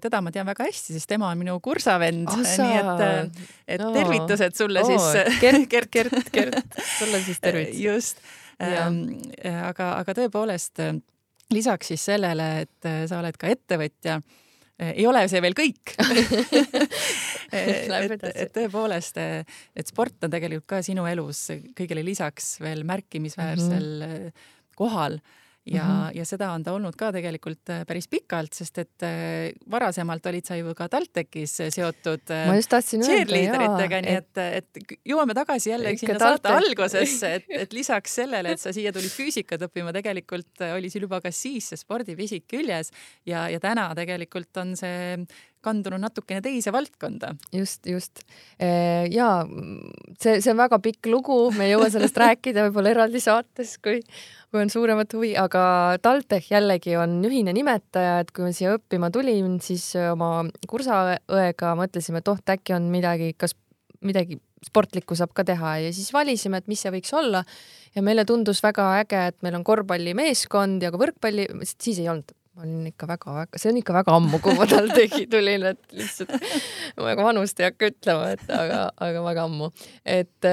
teda 0.00 0.20
ma 0.24 0.32
tean 0.32 0.46
väga 0.48 0.64
hästi, 0.64 0.94
sest 0.96 1.10
tema 1.10 1.28
on 1.28 1.42
minu 1.42 1.58
kursavend, 1.64 2.30
nii 2.30 2.78
et, 2.78 3.02
äh, 3.04 3.50
et 3.76 3.84
no. 3.84 3.90
tervitused 3.92 4.56
sulle 4.56 4.80
oh, 4.80 4.88
siis. 4.88 5.36
Gert, 5.42 5.68
Gert, 5.68 5.90
Gert, 5.96 6.32
Gert, 6.32 6.80
sulle 6.98 7.20
siis 7.26 7.42
tervitused. 7.44 7.84
just 7.84 8.24
aga, 8.60 9.90
aga 9.98 10.14
tõepoolest 10.20 10.80
äh, 10.84 10.94
lisaks 11.54 11.92
siis 11.92 12.06
sellele, 12.12 12.48
et 12.64 12.88
äh, 12.88 13.04
sa 13.10 13.20
oled 13.20 13.36
ka 13.40 13.50
ettevõtja, 13.52 14.20
ei 14.84 15.04
ole 15.06 15.20
see 15.30 15.38
veel 15.42 15.54
kõik. 15.54 15.92
Et, 17.54 17.86
et 18.34 18.50
tõepoolest, 18.50 19.20
et 19.22 19.86
sport 19.86 20.24
on 20.26 20.32
tegelikult 20.32 20.66
ka 20.66 20.80
sinu 20.82 21.04
elus 21.06 21.44
kõigele 21.78 22.02
lisaks 22.02 22.56
veel 22.58 22.82
märkimisväärsel 22.88 23.86
mm 23.86 24.08
-hmm. 24.24 24.48
kohal 24.74 25.20
ja 25.66 25.84
mm, 25.84 25.90
-hmm. 25.90 26.18
ja 26.18 26.24
seda 26.24 26.50
on 26.52 26.62
ta 26.62 26.72
olnud 26.72 26.96
ka 26.96 27.08
tegelikult 27.12 27.70
äh, 27.72 27.84
päris 27.88 28.08
pikalt, 28.08 28.52
sest 28.52 28.78
et 28.78 29.02
äh, 29.02 29.52
varasemalt 29.70 30.26
olid 30.26 30.44
sa 30.44 30.56
ju 30.56 30.74
ka 30.74 30.88
TalTechis 30.88 31.56
seotud 31.72 32.30
äh, 32.30 32.50
cheerleaderitega, 33.06 34.00
nii 34.04 34.18
et, 34.18 34.42
et 34.60 34.98
jõuame 35.08 35.34
tagasi 35.34 35.70
jälle 35.70 35.96
sinna 35.96 36.18
saate 36.18 36.52
algusesse, 36.52 37.34
et, 37.34 37.48
et 37.48 37.72
lisaks 37.80 38.14
sellele, 38.20 38.52
et 38.52 38.60
sa 38.60 38.72
siia 38.76 38.92
tulid 38.92 39.12
füüsikat 39.12 39.64
õppima, 39.68 39.92
tegelikult 39.96 40.66
oli 40.74 40.90
sul 40.92 41.08
juba 41.08 41.22
ka 41.24 41.32
siis 41.32 41.72
see 41.72 41.80
spordipisik 41.80 42.44
küljes 42.50 42.92
ja, 43.26 43.48
ja 43.48 43.60
täna 43.60 43.88
tegelikult 43.96 44.56
on 44.60 44.76
see 44.76 45.24
kandunud 45.64 46.02
natukene 46.02 46.42
teise 46.44 46.72
valdkonda. 46.74 47.34
just, 47.54 47.86
just. 47.88 48.24
ja 48.60 49.28
see, 50.20 50.38
see 50.40 50.52
on 50.52 50.60
väga 50.60 50.78
pikk 50.84 51.10
lugu, 51.12 51.38
me 51.56 51.68
ei 51.68 51.74
jõua 51.74 51.90
sellest 51.92 52.18
rääkida 52.20 52.68
võib-olla 52.68 52.94
eraldi 52.94 53.22
saates, 53.22 53.76
kui, 53.82 54.00
kui 54.52 54.62
on 54.62 54.72
suuremat 54.72 55.16
huvi, 55.16 55.34
aga 55.40 55.64
TalTech 56.04 56.52
jällegi 56.52 56.96
on 57.00 57.18
ühine 57.26 57.54
nimetaja, 57.56 58.20
et 58.24 58.32
kui 58.34 58.46
ma 58.46 58.54
siia 58.54 58.76
õppima 58.78 59.10
tulin, 59.14 59.58
siis 59.64 59.90
oma 60.10 60.32
kursaõega 60.70 61.74
mõtlesime, 61.80 62.22
et 62.22 62.32
oh, 62.32 62.40
äkki 62.54 62.76
on 62.76 62.90
midagi, 62.92 63.32
kas 63.38 63.56
midagi 64.04 64.38
sportlikku 64.64 65.16
saab 65.18 65.34
ka 65.36 65.44
teha 65.46 65.76
ja 65.86 65.90
siis 65.94 66.12
valisime, 66.14 66.60
et 66.60 66.70
mis 66.70 66.80
see 66.80 66.92
võiks 66.94 67.12
olla. 67.16 67.44
ja 67.94 68.02
meile 68.02 68.24
tundus 68.26 68.62
väga 68.64 68.86
äge, 69.00 69.26
et 69.30 69.36
meil 69.44 69.58
on 69.58 69.64
korvpallimeeskond 69.66 70.82
ja 70.82 70.90
ka 70.90 71.00
võrkpalli, 71.00 71.46
siis 71.68 72.00
ei 72.00 72.08
olnud 72.10 72.32
ma 72.54 72.62
olin 72.62 72.86
ikka 72.86 73.08
väga-väga, 73.10 73.58
see 73.58 73.70
on 73.72 73.78
ikka 73.80 73.94
väga 73.96 74.14
ammu, 74.14 74.38
kui 74.42 74.54
ma 74.54 74.66
tal 74.70 74.86
tegi, 74.94 75.24
tulin, 75.30 75.64
et 75.72 75.96
lihtsalt 75.96 76.30
ma 76.94 77.08
väga 77.08 77.26
vanust 77.26 77.58
ei 77.58 77.66
hakka 77.66 77.88
ütlema, 77.90 78.28
et 78.36 78.52
aga, 78.54 78.78
aga 79.06 79.24
väga 79.24 79.46
ammu. 79.48 79.70
et, 80.06 80.48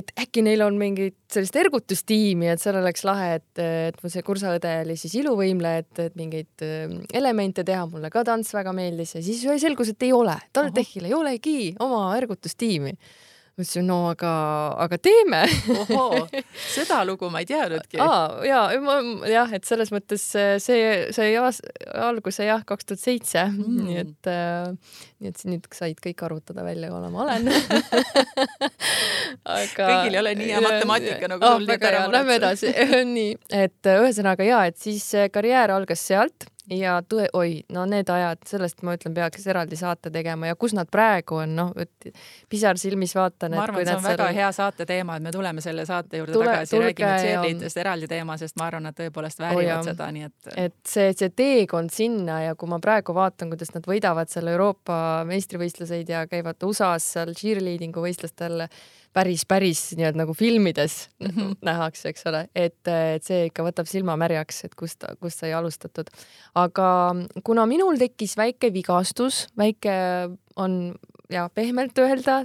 et 0.00 0.14
äkki 0.24 0.46
neil 0.46 0.64
on 0.64 0.78
mingit 0.80 1.18
sellist 1.32 1.58
ergutustiimi, 1.60 2.48
et 2.54 2.62
seal 2.62 2.80
oleks 2.80 3.04
lahe, 3.04 3.36
et, 3.40 3.62
et 3.62 4.00
mu 4.00 4.12
see 4.12 4.24
kursaõde 4.24 4.72
oli 4.86 4.96
siis 5.00 5.18
iluvõimleja, 5.20 5.84
et, 5.84 6.02
et 6.08 6.16
mingeid 6.16 6.64
äh, 6.64 6.96
elemente 7.20 7.66
teha, 7.68 7.84
mulle 7.90 8.08
ka 8.14 8.24
tants 8.24 8.56
väga 8.56 8.72
meeldis 8.76 9.18
ja 9.18 9.24
siis 9.26 9.44
selgus, 9.60 9.92
et 9.92 10.08
ei 10.08 10.16
ole, 10.16 10.38
TalTechil 10.56 11.10
ei 11.10 11.16
olegi 11.20 11.58
oma 11.84 12.08
ergutustiimi 12.16 12.96
ma 13.56 13.64
ütlesin, 13.64 13.86
no 13.88 14.10
aga, 14.10 14.30
aga 14.84 14.98
teeme 15.00 15.38
seda 16.74 16.98
lugu 17.08 17.30
ma 17.32 17.40
ei 17.40 17.46
teadnudki. 17.48 17.96
aa, 18.04 18.44
ja, 18.44 18.58
jah, 19.32 19.54
et 19.56 19.64
selles 19.64 19.88
mõttes 19.94 20.26
see 20.60 21.06
sai 21.16 21.30
alguse 21.40 22.44
jah, 22.44 22.60
kaks 22.68 22.90
tuhat 22.90 23.00
seitse, 23.00 23.46
mm. 23.48 23.78
nii 23.86 24.00
et 24.02 24.28
äh,, 24.28 24.98
nii 25.24 25.32
et 25.32 25.40
nüüd 25.48 25.70
said 25.72 26.02
kõik 26.04 26.20
arvutada 26.28 26.66
välja, 26.66 26.90
kui 26.92 27.12
ma 27.14 27.24
olen 27.24 27.48
aga. 29.56 29.88
kõigil 29.88 30.18
ei 30.18 30.20
ole 30.20 30.34
nii 30.36 30.50
hea 30.52 30.60
matemaatika 30.66 31.32
nagu 31.32 31.54
sul. 31.54 31.70
väga 31.72 31.94
hea, 31.96 32.04
lähme 32.12 32.36
edasi 32.42 32.74
nii, 33.16 33.32
et 33.64 33.92
ühesõnaga 33.96 34.44
ja, 34.44 34.66
et 34.68 34.76
siis 34.80 35.08
karjäär 35.32 35.72
algas 35.78 36.04
sealt 36.04 36.50
ja 36.70 36.96
tõe, 37.06 37.26
oi, 37.36 37.60
no 37.72 37.84
need 37.88 38.08
ajad, 38.10 38.42
sellest 38.48 38.82
ma 38.86 38.96
ütlen, 38.96 39.14
peaks 39.16 39.46
eraldi 39.46 39.78
saate 39.78 40.10
tegema 40.14 40.50
ja 40.50 40.56
kus 40.58 40.74
nad 40.76 40.88
praegu 40.92 41.38
on, 41.42 41.54
noh, 41.58 41.70
pisar 42.50 42.78
silmis 42.80 43.14
vaatan. 43.16 43.54
ma 43.54 43.64
arvan, 43.66 43.82
et 43.84 43.90
see 43.90 43.98
on 43.98 44.06
väga 44.06 44.26
seal... 44.26 44.38
hea 44.40 44.50
saate 44.56 44.86
teema, 44.88 45.16
et 45.16 45.26
me 45.26 45.32
tuleme 45.34 45.64
selle 45.64 45.86
saate 45.88 46.20
juurde 46.20 46.34
Tule, 46.34 46.50
tagasi, 46.50 46.80
räägime 46.82 47.12
cheerleadidest 47.22 47.82
eraldi 47.84 48.10
teema, 48.10 48.38
sest 48.40 48.58
ma 48.58 48.68
arvan, 48.70 48.88
nad 48.88 48.98
tõepoolest 48.98 49.42
väärivad 49.42 49.78
oh, 49.78 49.86
seda, 49.90 50.10
nii 50.16 50.28
et. 50.28 50.50
et 50.66 50.76
see, 50.88 51.14
see 51.16 51.32
teekond 51.36 51.94
sinna 51.94 52.42
ja 52.48 52.58
kui 52.58 52.70
ma 52.70 52.80
praegu 52.82 53.14
vaatan, 53.16 53.52
kuidas 53.54 53.72
nad 53.76 53.86
võidavad 53.86 54.32
seal 54.32 54.50
Euroopa 54.50 54.98
meistrivõistluseid 55.28 56.10
ja 56.10 56.26
käivad 56.30 56.62
USA-s 56.66 57.14
seal 57.16 57.34
cheerleading'u 57.36 58.02
võistlustel 58.02 58.66
päris, 59.16 59.46
päris 59.48 59.80
nii-öelda 59.96 60.20
nagu 60.22 60.34
filmides 60.36 60.96
mm 61.20 61.30
-hmm. 61.30 61.56
nähakse, 61.64 62.08
eks 62.12 62.26
ole, 62.30 62.46
et, 62.54 62.80
et 62.88 63.24
see 63.24 63.46
ikka 63.50 63.64
võtab 63.64 63.88
silma 63.88 64.16
märjaks, 64.20 64.64
et 64.68 64.74
kust, 64.76 65.04
kust 65.20 65.44
sai 65.44 65.52
alustatud. 65.56 66.10
aga 66.54 66.88
kuna 67.44 67.66
minul 67.66 67.98
tekkis 67.98 68.36
väike 68.36 68.72
vigastus, 68.72 69.46
väike 69.58 69.96
on 70.56 70.94
ja 71.30 71.48
pehmelt 71.54 71.98
öelda, 71.98 72.42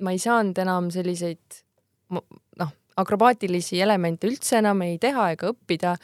ma 0.00 0.14
ei 0.14 0.18
saanud 0.18 0.58
enam 0.58 0.90
selliseid 0.90 1.62
noh, 2.10 2.72
akrobaatilisi 2.96 3.80
elemente 3.80 4.28
üldse 4.30 4.58
enam 4.62 4.82
ei 4.86 4.98
teha 4.98 5.30
ega 5.34 5.50
õppida, 5.52 5.96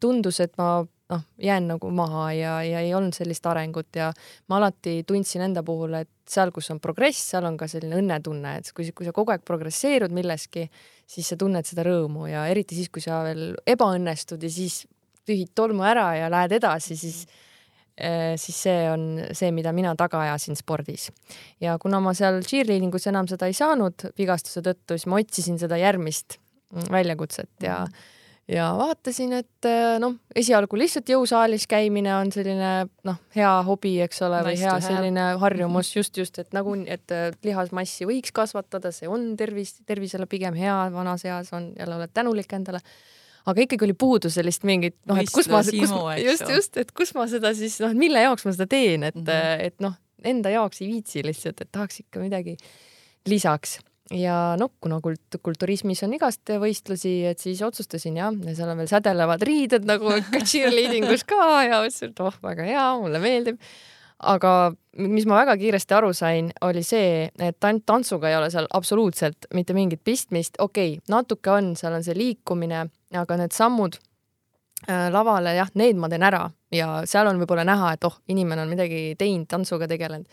tundus, 0.00 0.40
et 0.40 0.54
ma 0.58 0.84
noh, 1.12 1.24
jään 1.42 1.68
nagu 1.68 1.90
maha 1.94 2.28
ja, 2.36 2.52
ja 2.64 2.82
ei 2.84 2.92
olnud 2.94 3.16
sellist 3.16 3.46
arengut 3.48 3.96
ja 3.96 4.10
ma 4.48 4.58
alati 4.60 5.02
tundsin 5.08 5.44
enda 5.46 5.62
puhul, 5.66 5.96
et 6.02 6.10
seal, 6.28 6.52
kus 6.54 6.68
on 6.74 6.80
progress, 6.84 7.30
seal 7.32 7.46
on 7.48 7.56
ka 7.60 7.68
selline 7.70 7.96
õnnetunne, 8.02 8.58
et 8.60 8.70
kui, 8.76 8.90
kui 8.96 9.08
sa 9.08 9.14
kogu 9.16 9.32
aeg 9.32 9.44
progresseerud 9.48 10.12
milleski, 10.14 10.66
siis 11.08 11.32
sa 11.32 11.38
tunned 11.40 11.66
seda 11.68 11.86
rõõmu 11.88 12.28
ja 12.28 12.44
eriti 12.52 12.76
siis, 12.76 12.92
kui 12.92 13.04
sa 13.04 13.22
veel 13.26 13.54
ebaõnnestud 13.68 14.42
ja 14.44 14.52
siis 14.52 14.82
tühid 15.28 15.52
tolmu 15.56 15.84
ära 15.88 16.10
ja 16.16 16.28
lähed 16.32 16.56
edasi, 16.58 16.96
siis 17.00 17.22
eh, 17.96 18.36
siis 18.40 18.60
see 18.66 18.84
on 18.92 19.08
see, 19.32 19.48
mida 19.56 19.72
mina 19.76 19.94
taga 19.96 20.20
ajasin 20.26 20.60
spordis. 20.60 21.08
ja 21.60 21.78
kuna 21.80 22.02
ma 22.04 22.12
seal 22.16 22.42
cheerleadingus 22.44 23.08
enam 23.08 23.28
seda 23.28 23.48
ei 23.48 23.56
saanud 23.56 24.10
vigastuse 24.18 24.64
tõttu, 24.64 24.96
siis 24.96 25.08
ma 25.08 25.20
otsisin 25.22 25.58
seda 25.60 25.80
järgmist 25.80 26.38
väljakutset 26.92 27.64
ja 27.64 27.80
mm 27.80 27.92
-hmm 27.92 28.14
ja 28.48 28.68
vaatasin, 28.78 29.32
et 29.42 29.68
äh, 29.68 29.98
noh, 30.00 30.14
esialgu 30.36 30.78
lihtsalt 30.80 31.10
jõusaalis 31.12 31.66
käimine 31.70 32.14
on 32.16 32.32
selline 32.32 32.72
noh, 33.06 33.18
hea 33.36 33.50
hobi, 33.66 33.94
eks 34.04 34.22
ole, 34.26 34.40
või 34.46 34.56
hea 34.60 34.74
selline 34.84 35.26
harjumus 35.42 35.90
just, 35.96 36.16
just, 36.20 36.40
et 36.40 36.56
nagu, 36.56 36.74
et 36.88 37.14
äh, 37.14 37.28
lihasmassi 37.44 38.08
võiks 38.08 38.32
kasvatada, 38.34 38.92
see 38.94 39.10
on 39.10 39.30
tervis, 39.40 39.76
tervisele 39.88 40.28
pigem 40.30 40.56
hea, 40.58 40.76
vanas 40.94 41.26
eas 41.28 41.52
on 41.56 41.72
jälle 41.76 41.98
oled 42.00 42.14
tänulik 42.14 42.52
endale. 42.56 42.80
aga 43.48 43.64
ikkagi 43.64 43.84
oli 43.84 43.94
puudu 43.96 44.30
sellist 44.30 44.64
mingit 44.68 44.96
noh, 45.08 45.18
et 45.20 45.30
kus 45.32 45.48
ma, 45.48 45.62
kus 45.64 45.92
ma, 45.92 46.16
just, 46.20 46.48
just, 46.48 46.76
et 46.76 46.92
kus 46.92 47.14
ma 47.16 47.28
seda 47.28 47.54
siis 47.56 47.78
noh, 47.84 47.92
mille 47.96 48.20
jaoks 48.20 48.44
ma 48.44 48.52
seda 48.56 48.66
teen, 48.66 49.02
et 49.02 49.14
mm, 49.14 49.24
-hmm. 49.24 49.66
et 49.66 49.80
noh, 49.80 49.94
enda 50.24 50.50
jaoks 50.50 50.82
ei 50.82 50.88
viitsi 50.94 51.24
lihtsalt, 51.24 51.60
et 51.60 51.72
tahaks 51.72 52.00
ikka 52.00 52.20
midagi 52.20 52.56
lisaks 53.28 53.78
ja 54.14 54.56
noh, 54.58 54.72
kuna 54.80 55.00
kult-, 55.04 55.38
kulturismis 55.44 56.02
on 56.06 56.14
igast 56.16 56.48
võistlusi, 56.60 57.20
et 57.28 57.40
siis 57.42 57.60
otsustasin 57.64 58.16
jah, 58.18 58.32
seal 58.56 58.72
on 58.72 58.80
veel 58.80 58.90
sädelevad 58.90 59.44
riided 59.44 59.86
nagu 59.88 60.14
ikka 60.22 60.42
cheerleading 60.44 61.08
us 61.12 61.26
ka 61.28 61.62
ja 61.66 61.82
mõtlesin, 61.82 62.14
et 62.14 62.24
oh, 62.24 62.42
väga 62.44 62.68
hea, 62.68 62.88
mulle 63.02 63.22
meeldib. 63.22 63.60
aga 64.18 64.52
mis 64.98 65.28
ma 65.30 65.42
väga 65.42 65.54
kiiresti 65.60 65.94
aru 65.94 66.12
sain, 66.16 66.50
oli 66.66 66.82
see, 66.82 67.28
et 67.38 67.64
ainult 67.64 67.86
tantsuga 67.86 68.30
ei 68.30 68.38
ole 68.38 68.50
seal 68.50 68.66
absoluutselt 68.74 69.46
mitte 69.54 69.76
mingit 69.76 70.02
pistmist, 70.04 70.58
okei 70.58 70.96
okay,, 70.96 71.04
natuke 71.12 71.52
on, 71.54 71.74
seal 71.78 71.94
on 71.94 72.04
see 72.06 72.16
liikumine, 72.18 72.86
aga 73.14 73.38
need 73.38 73.54
sammud 73.54 74.00
äh, 74.88 75.08
lavale, 75.14 75.54
jah, 75.58 75.70
need 75.78 76.00
ma 76.00 76.10
teen 76.10 76.26
ära. 76.26 76.48
Ja 76.74 77.02
seal 77.08 77.30
on 77.30 77.38
võib-olla 77.40 77.64
näha, 77.64 77.94
et 77.94 78.04
oh, 78.04 78.18
inimene 78.28 78.64
on 78.64 78.72
midagi 78.72 79.14
teinud, 79.20 79.46
tantsuga 79.48 79.86
tegelenud 79.88 80.26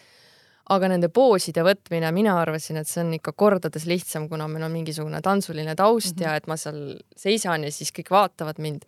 aga 0.74 0.88
nende 0.90 1.12
pooside 1.14 1.62
võtmine, 1.66 2.10
mina 2.16 2.40
arvasin, 2.42 2.80
et 2.82 2.90
see 2.90 3.04
on 3.04 3.12
ikka 3.18 3.36
kordades 3.38 3.86
lihtsam, 3.90 4.26
kuna 4.32 4.48
meil 4.50 4.66
on 4.66 4.74
mingisugune 4.74 5.22
tantsuline 5.26 5.76
taust 5.78 6.16
mm 6.16 6.24
-hmm. 6.24 6.26
ja 6.26 6.36
et 6.36 6.48
ma 6.48 6.58
seal 6.58 6.98
seisan 7.18 7.64
ja 7.64 7.72
siis 7.72 7.92
kõik 7.94 8.10
vaatavad 8.12 8.60
mind. 8.60 8.86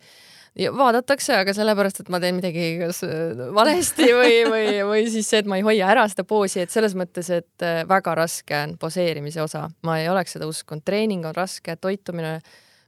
ja 0.58 0.72
vaadatakse, 0.74 1.36
aga 1.36 1.52
sellepärast, 1.54 2.00
et 2.00 2.08
ma 2.08 2.18
teen 2.20 2.34
midagi 2.34 2.78
kas 2.80 3.02
äh, 3.04 3.54
valesti 3.54 4.08
või, 4.20 4.42
või, 4.50 4.66
või 4.90 5.10
siis 5.10 5.30
see, 5.30 5.38
et 5.38 5.46
ma 5.46 5.56
ei 5.56 5.62
hoia 5.62 5.86
ära 5.86 6.08
seda 6.08 6.24
poosi, 6.24 6.60
et 6.60 6.70
selles 6.70 6.94
mõttes, 6.94 7.30
et 7.30 7.62
äh, 7.62 7.84
väga 7.88 8.14
raske 8.14 8.56
on 8.62 8.78
poseerimise 8.78 9.42
osa, 9.42 9.70
ma 9.82 10.00
ei 10.00 10.08
oleks 10.08 10.32
seda 10.32 10.46
uskunud, 10.46 10.82
treening 10.84 11.26
on 11.26 11.34
raske, 11.34 11.76
toitumine 11.76 12.40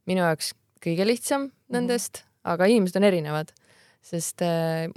minu 0.06 0.20
jaoks 0.20 0.54
kõige 0.82 1.06
lihtsam 1.06 1.40
mm 1.40 1.46
-hmm. 1.46 1.72
nendest, 1.72 2.24
aga 2.44 2.66
inimesed 2.66 2.96
on 2.96 3.04
erinevad, 3.04 3.52
sest 4.02 4.42
äh, 4.42 4.90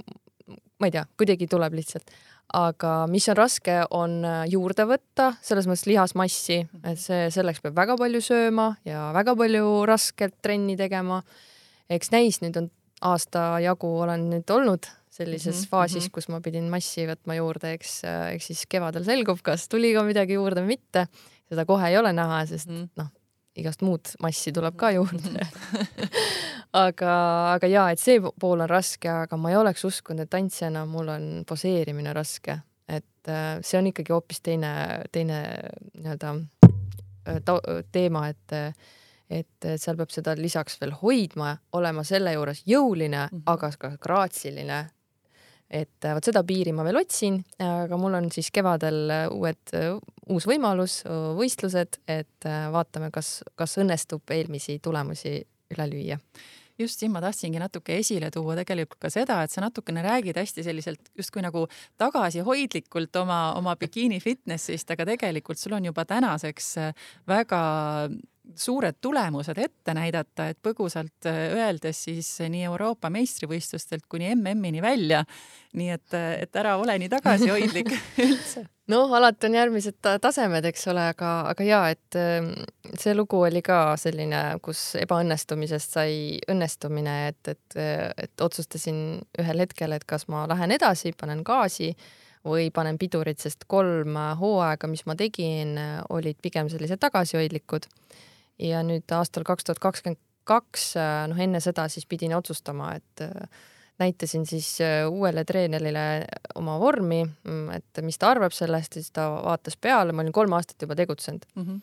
ma 0.80 0.86
ei 0.86 0.90
tea, 0.90 1.06
kuidagi 1.16 1.46
tuleb 1.46 1.72
lihtsalt 1.72 2.10
aga 2.52 2.92
mis 3.10 3.28
on 3.28 3.36
raske, 3.38 3.76
on 3.90 4.20
äh, 4.24 4.44
juurde 4.52 4.86
võtta, 4.88 5.32
selles 5.42 5.66
mõttes 5.70 5.86
lihasmassi, 5.88 6.60
et 6.84 7.00
see, 7.00 7.28
selleks 7.34 7.62
peab 7.64 7.76
väga 7.76 7.96
palju 8.00 8.20
sööma 8.24 8.74
ja 8.84 9.08
väga 9.16 9.34
palju 9.38 9.84
rasket 9.88 10.36
trenni 10.42 10.76
tegema. 10.76 11.22
eks 11.90 12.10
näis, 12.12 12.40
nüüd 12.40 12.56
on 12.56 12.70
aasta 13.04 13.58
jagu 13.60 13.90
olen 14.04 14.30
nüüd 14.30 14.50
olnud 14.50 14.86
sellises 15.14 15.56
mm 15.56 15.60
-hmm, 15.60 15.70
faasis, 15.70 16.08
kus 16.10 16.28
ma 16.28 16.40
pidin 16.40 16.70
massi 16.70 17.06
võtma 17.06 17.36
juurde, 17.38 17.74
eks, 17.78 18.04
äh, 18.04 18.34
eks 18.34 18.46
siis 18.50 18.66
kevadel 18.68 19.04
selgub, 19.04 19.42
kas 19.42 19.68
tuli 19.68 19.92
ka 19.94 20.02
midagi 20.02 20.34
juurde 20.34 20.62
või 20.62 20.76
mitte. 20.76 21.06
seda 21.48 21.66
kohe 21.68 21.88
ei 21.88 21.98
ole 21.98 22.12
näha, 22.12 22.46
sest 22.46 22.68
mm 22.68 22.76
-hmm. 22.76 22.88
noh, 22.96 23.10
igast 23.60 23.84
muud 23.86 24.14
massi 24.22 24.52
tuleb 24.54 24.76
ka 24.78 24.90
juurde. 24.94 25.46
Aga, 26.74 27.10
aga 27.52 27.68
jaa, 27.70 27.84
et 27.94 28.00
see 28.02 28.18
pool 28.18 28.64
on 28.64 28.66
raske, 28.66 29.06
aga 29.06 29.36
ma 29.38 29.52
ei 29.52 29.54
oleks 29.60 29.84
uskunud, 29.86 30.24
et 30.24 30.30
tantsijana 30.32 30.80
mul 30.90 31.12
on 31.12 31.26
poseerimine 31.46 32.10
raske, 32.16 32.56
et 32.90 33.30
äh, 33.30 33.60
see 33.62 33.78
on 33.78 33.86
ikkagi 33.92 34.10
hoopis 34.10 34.42
teine, 34.42 34.72
teine 35.14 35.38
nii-öelda 36.00 36.32
äh, 37.30 37.38
teema, 37.94 38.24
et 38.32 38.56
et 39.30 39.68
seal 39.80 39.96
peab 39.96 40.10
seda 40.10 40.34
lisaks 40.36 40.76
veel 40.82 40.96
hoidma, 40.98 41.54
olema 41.78 42.02
selle 42.04 42.34
juures 42.34 42.64
jõuline 42.66 43.22
mm, 43.22 43.30
-hmm. 43.38 43.46
aga 43.54 43.70
ka 43.78 43.92
graatsiline. 44.02 44.80
Et 45.70 46.06
vot 46.10 46.26
seda 46.26 46.42
piiri 46.44 46.74
ma 46.74 46.84
veel 46.84 46.98
otsin, 47.00 47.38
aga 47.62 47.96
mul 47.96 48.18
on 48.18 48.28
siis 48.34 48.50
kevadel 48.50 49.30
uued, 49.30 49.72
uus 50.32 50.46
võimalus, 50.48 51.02
võistlused, 51.38 52.00
et 52.08 52.48
vaatame, 52.72 53.10
kas, 53.14 53.42
kas 53.58 53.78
õnnestub 53.82 54.30
eelmisi 54.34 54.78
tulemusi 54.82 55.38
üle 55.74 55.88
lüüa. 55.90 56.18
Just 56.78 56.98
siin 56.98 57.12
ma 57.14 57.20
tahtsingi 57.22 57.60
natuke 57.62 57.94
esile 58.00 58.32
tuua 58.34 58.56
tegelikult 58.58 58.98
ka 59.04 59.10
seda, 59.12 59.36
et 59.44 59.52
sa 59.52 59.62
natukene 59.62 60.02
räägid 60.02 60.40
hästi 60.40 60.64
selliselt 60.66 61.12
justkui 61.14 61.44
nagu 61.44 61.68
tagasihoidlikult 62.02 63.14
oma, 63.20 63.40
oma 63.60 63.76
bikiini 63.78 64.18
fitnessist, 64.22 64.90
aga 64.90 65.06
tegelikult 65.12 65.60
sul 65.60 65.76
on 65.78 65.86
juba 65.86 66.02
tänaseks 66.10 66.72
väga 67.30 67.60
suured 68.56 68.96
tulemused 69.00 69.58
ette 69.58 69.94
näidata, 69.96 70.48
et 70.52 70.58
põgusalt 70.62 71.26
äh, 71.26 71.54
öeldes 71.56 72.04
siis 72.06 72.28
nii 72.48 72.64
Euroopa 72.68 73.10
meistrivõistlustelt 73.10 74.04
kuni 74.08 74.30
MM-ini 74.34 74.82
välja. 74.82 75.24
nii 75.74 75.90
et, 75.90 76.14
äh, 76.14 76.42
et 76.44 76.56
ära 76.56 76.76
ole 76.78 76.98
nii 76.98 77.08
tagasihoidlik 77.10 77.90
üldse. 78.26 78.66
noh, 78.92 79.12
alati 79.16 79.48
on 79.48 79.56
järgmised 79.58 79.96
tasemed, 80.20 80.64
eks 80.70 80.86
ole, 80.92 81.06
aga, 81.14 81.30
aga 81.50 81.64
ja 81.64 81.80
et 81.90 82.18
ähm, 82.20 82.52
see 83.00 83.14
lugu 83.14 83.40
oli 83.42 83.62
ka 83.64 83.96
selline, 84.00 84.42
kus 84.62 84.92
ebaõnnestumisest 85.00 85.96
sai 85.96 86.18
õnnestumine, 86.52 87.16
et, 87.32 87.54
et, 87.54 87.78
et 88.26 88.44
otsustasin 88.44 89.00
ühel 89.40 89.64
hetkel, 89.64 89.96
et 89.96 90.04
kas 90.04 90.28
ma 90.28 90.44
lähen 90.50 90.76
edasi, 90.76 91.14
panen 91.16 91.42
gaasi 91.46 91.94
või 92.44 92.68
panen 92.70 93.00
pidurit, 93.00 93.40
sest 93.40 93.64
kolm 93.66 94.18
hooaega, 94.36 94.86
mis 94.92 95.06
ma 95.08 95.16
tegin, 95.16 95.78
olid 96.12 96.36
pigem 96.44 96.68
sellised 96.68 97.00
tagasihoidlikud 97.00 97.88
ja 98.58 98.82
nüüd 98.86 99.10
aastal 99.16 99.46
kaks 99.46 99.66
tuhat 99.66 99.82
kakskümmend 99.82 100.20
kaks, 100.48 100.90
äh, 101.00 101.24
noh 101.30 101.40
enne 101.40 101.60
seda 101.64 101.86
siis 101.92 102.06
pidin 102.08 102.34
otsustama, 102.36 102.92
et 102.98 103.24
äh, 103.24 103.64
näitasin 104.02 104.46
siis 104.46 104.76
äh, 104.84 105.02
uuele 105.08 105.44
treenerile 105.48 106.04
oma 106.60 106.76
vormi, 106.80 107.22
mm, 107.24 107.66
et 107.78 108.04
mis 108.04 108.20
ta 108.20 108.32
arvab 108.34 108.54
sellest 108.56 108.98
ja 108.98 109.02
siis 109.02 109.14
ta 109.14 109.30
vaatas 109.38 109.78
peale, 109.80 110.12
ma 110.12 110.24
olin 110.24 110.36
kolm 110.36 110.56
aastat 110.56 110.86
juba 110.86 110.98
tegutsenud. 110.98 111.48
Mm. 111.56 111.66
-hmm 111.66 111.82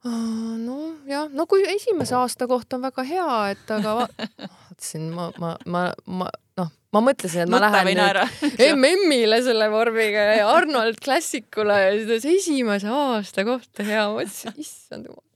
nojah, 0.00 1.26
no 1.28 1.44
kui 1.46 1.60
esimese 1.68 2.14
aasta 2.16 2.46
kohta 2.48 2.78
on 2.78 2.86
väga 2.86 3.02
hea, 3.04 3.32
et 3.52 3.70
aga 3.70 3.90
vaatasin 4.70 5.10
ma, 5.12 5.26
ma, 5.36 5.50
ma, 5.66 5.82
ma 6.06 6.28
noh, 6.56 6.70
ma 6.96 7.02
mõtlesin, 7.04 7.42
et 7.44 7.52
ma 7.52 7.58
Mõtta 7.60 7.82
lähen 7.84 8.00
nüüd 8.00 8.78
MM-ile 8.80 9.42
selle 9.44 9.68
vormiga 9.68 10.24
ja 10.38 10.48
Arnold 10.48 11.02
Classicule 11.04 11.76
ja 11.82 11.92
siis 11.98 12.24
esimese 12.32 12.88
aasta 12.88 13.44
kohta 13.44 13.84
hea, 13.84 14.06
ma 14.08 14.22
mõtlesin, 14.22 14.56
issand 14.56 15.10
jumal 15.10 15.29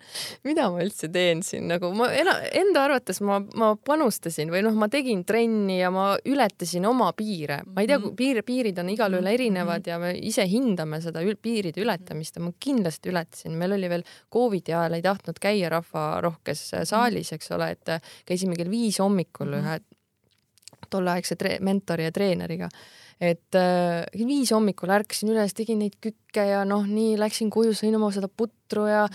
mida 0.46 0.68
ma 0.72 0.82
üldse 0.84 1.08
teen 1.12 1.42
siin? 1.46 1.66
Nagu 1.70 1.90
ma 1.96 2.08
enda 2.14 2.84
arvates 2.84 3.20
ma, 3.24 3.40
ma 3.58 3.72
panustasin 3.76 4.52
või 4.52 4.64
noh, 4.66 4.76
ma 4.78 4.88
tegin 4.92 5.24
trenni 5.28 5.78
ja 5.80 5.90
ma 5.94 6.12
ületasin 6.28 6.86
oma 6.88 7.10
piire, 7.16 7.62
ma 7.70 7.84
ei 7.84 7.90
tea, 7.90 8.00
mhm. 8.00 8.16
piir, 8.18 8.42
piirid 8.46 8.80
on 8.82 8.92
igalühel 8.94 9.24
mhm. 9.24 9.34
erinevad 9.34 9.90
ja 9.90 9.98
me 10.02 10.14
ise 10.18 10.46
hindame 10.50 11.00
seda 11.04 11.24
ül, 11.24 11.36
piiride 11.40 11.82
ületamist 11.84 12.38
ja 12.38 12.44
ma 12.44 12.52
kindlasti 12.58 13.12
ületasin, 13.12 13.58
meil 13.58 13.76
oli 13.78 13.90
veel 13.92 14.06
Covidi 14.32 14.74
ajal 14.74 14.98
ei 14.98 15.04
tahtnud 15.04 15.40
käia 15.42 15.70
rahvarohkes 15.72 16.66
saalis, 16.88 17.32
eks 17.36 17.52
ole, 17.56 17.72
et 17.74 17.96
käisime 18.28 18.58
kell 18.58 18.72
viis 18.72 19.00
hommikul 19.02 19.58
ühe 19.60 19.78
tolleaegse 20.90 21.36
mentori 21.64 22.06
ja 22.06 22.12
treeneriga 22.14 22.68
et 23.20 23.58
äh, 23.58 24.04
viis 24.18 24.52
hommikul 24.54 24.92
ärkasin 24.94 25.32
üles, 25.34 25.54
tegin 25.54 25.80
neid 25.82 25.96
kükke 26.02 26.48
ja 26.50 26.64
noh, 26.68 26.86
nii 26.88 27.18
läksin 27.20 27.52
koju, 27.54 27.74
sõin 27.76 27.96
oma 27.98 28.10
seda 28.14 28.28
putru 28.28 28.88
ja 28.90 29.06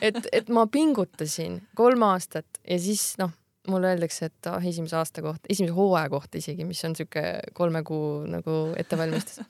et, 0.00 0.20
et 0.32 0.52
ma 0.52 0.66
pingutasin 0.70 1.60
kolm 1.78 2.04
aastat 2.08 2.60
ja 2.64 2.78
siis 2.82 3.14
noh, 3.22 3.32
mulle 3.68 3.94
öeldakse, 3.94 4.30
et 4.30 4.50
ah, 4.50 4.62
esimese 4.64 4.96
aasta 4.96 5.22
kohta, 5.22 5.46
esimese 5.50 5.74
hooaja 5.76 6.10
kohta 6.12 6.38
isegi, 6.38 6.64
mis 6.64 6.84
on 6.84 6.96
sihuke 6.96 7.24
kolme 7.56 7.82
kuu 7.86 8.24
nagu 8.30 8.56
ettevalmistus. 8.76 9.40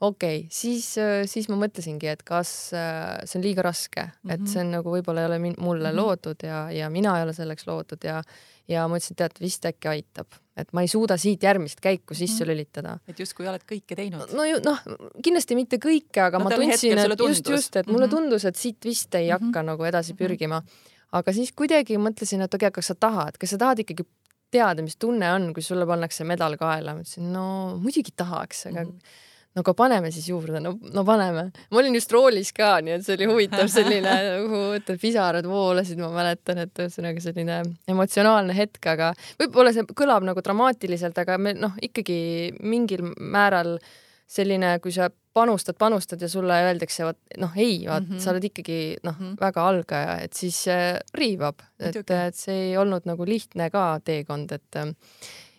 okei 0.00 0.38
okay,, 0.38 0.48
siis, 0.52 0.94
siis 1.28 1.48
ma 1.52 1.58
mõtlesingi, 1.60 2.08
et 2.08 2.22
kas 2.26 2.72
äh, 2.76 3.18
see 3.28 3.40
on 3.40 3.44
liiga 3.44 3.64
raske 3.66 4.02
mm, 4.06 4.12
-hmm. 4.12 4.34
et 4.34 4.40
mhm. 4.40 4.52
see 4.52 4.62
on 4.64 4.70
nagu 4.78 4.94
võib-olla 4.94 5.24
ei 5.24 5.30
ole 5.30 5.38
mulle 5.40 5.90
mm 5.90 5.96
-hmm. 5.96 5.96
loodud 5.96 6.46
ja, 6.46 6.70
ja 6.70 6.90
mina 6.90 7.18
ei 7.18 7.24
ole 7.24 7.32
selleks 7.36 7.66
loodud 7.66 8.04
ja, 8.04 8.22
ja 8.68 8.86
ma 8.88 8.96
ütlesin, 8.96 9.16
tead, 9.16 9.36
vist 9.40 9.66
äkki 9.66 9.88
aitab, 9.88 10.38
et 10.56 10.72
ma 10.72 10.84
ei 10.84 10.88
suuda 10.88 11.16
siit 11.16 11.42
järgmist 11.42 11.80
käiku 11.80 12.14
sisse 12.14 12.44
mhm. 12.44 12.50
lülitada. 12.52 12.98
et 13.08 13.18
justkui 13.20 13.48
oled 13.48 13.64
kõike 13.72 13.96
teinud. 13.96 14.32
no 14.32 14.44
ju 14.44 14.60
noh, 14.64 14.80
kindlasti 15.22 15.58
mitte 15.58 15.76
kõike, 15.76 16.22
aga 16.26 16.38
no, 16.38 16.44
ma 16.44 16.54
tundsin, 16.54 16.98
et 16.98 17.18
just, 17.18 17.48
just, 17.48 17.76
et 17.76 17.86
mulle 17.86 18.06
mm 18.06 18.12
-hmm. 18.12 18.16
tundus, 18.16 18.44
et 18.44 18.56
siit 18.56 18.84
vist 18.84 19.14
ei 19.14 19.28
mm 19.28 19.36
-hmm. 19.36 19.44
hakka 19.44 19.62
nagu 19.62 19.84
edasi 19.84 20.14
pürgima. 20.14 20.62
Aga 21.12 21.34
siis 21.36 21.52
kuidagi 21.56 21.98
mõtlesin, 21.98 22.44
et 22.44 22.54
okei 22.54 22.68
okay,, 22.68 22.78
kas 22.80 22.92
sa 22.92 22.98
tahad, 22.98 23.38
kas 23.40 23.54
sa 23.54 23.60
tahad 23.60 23.82
ikkagi 23.84 24.06
teada, 24.50 24.82
mis 24.82 24.98
tunne 24.98 25.32
on, 25.32 25.50
kui 25.54 25.62
sulle 25.62 25.86
pannakse 25.86 26.26
medal 26.26 26.56
kaela. 26.58 26.94
ma 26.94 27.04
ütlesin, 27.04 27.32
no 27.34 27.44
muidugi 27.82 28.14
tahaks, 28.16 28.66
aga 28.70 28.84
mm 28.84 28.94
-hmm 28.94 29.26
no 29.50 29.64
aga 29.64 29.74
paneme 29.74 30.10
siis 30.14 30.28
juurde, 30.30 30.60
no, 30.62 30.76
no 30.94 31.04
paneme. 31.06 31.48
ma 31.70 31.80
olin 31.80 31.96
just 31.98 32.12
roolis 32.14 32.52
ka, 32.54 32.76
nii 32.84 32.96
et 32.96 33.06
see 33.06 33.16
oli 33.18 33.28
huvitav 33.30 33.70
selline 33.72 34.12
nagu, 34.28 34.60
et 34.78 34.92
pisarad 35.02 35.46
voolasid, 35.50 35.98
ma 36.02 36.10
mäletan, 36.14 36.62
et 36.66 36.82
ühesõnaga 36.84 37.22
selline 37.24 37.62
emotsionaalne 37.90 38.54
hetk, 38.56 38.82
aga 38.92 39.10
võib-olla 39.42 39.74
see 39.74 39.86
kõlab 39.90 40.26
nagu 40.28 40.44
dramaatiliselt, 40.46 41.18
aga 41.18 41.38
me 41.42 41.56
noh, 41.58 41.74
ikkagi 41.82 42.20
mingil 42.62 43.10
määral 43.18 43.78
selline, 44.30 44.76
kui 44.84 44.94
sa 44.94 45.10
panustad, 45.34 45.76
panustad 45.78 46.22
ja 46.22 46.28
sulle 46.28 46.56
öeldakse, 46.66 47.04
vot 47.06 47.18
noh, 47.38 47.52
ei, 47.56 47.84
vaat 47.86 48.08
mm 48.08 48.14
-hmm. 48.14 48.22
sa 48.24 48.30
oled 48.32 48.44
ikkagi 48.50 48.80
noh 49.02 49.14
mm, 49.18 49.26
-hmm. 49.26 49.40
väga 49.40 49.68
algaja, 49.68 50.18
et 50.24 50.32
siis 50.32 50.68
äh, 50.68 50.98
riivab, 51.14 51.62
et, 51.78 51.96
et 52.10 52.34
see 52.34 52.70
ei 52.70 52.76
olnud 52.76 53.06
nagu 53.06 53.26
lihtne 53.26 53.70
ka 53.70 54.00
teekond, 54.04 54.52
et 54.52 54.76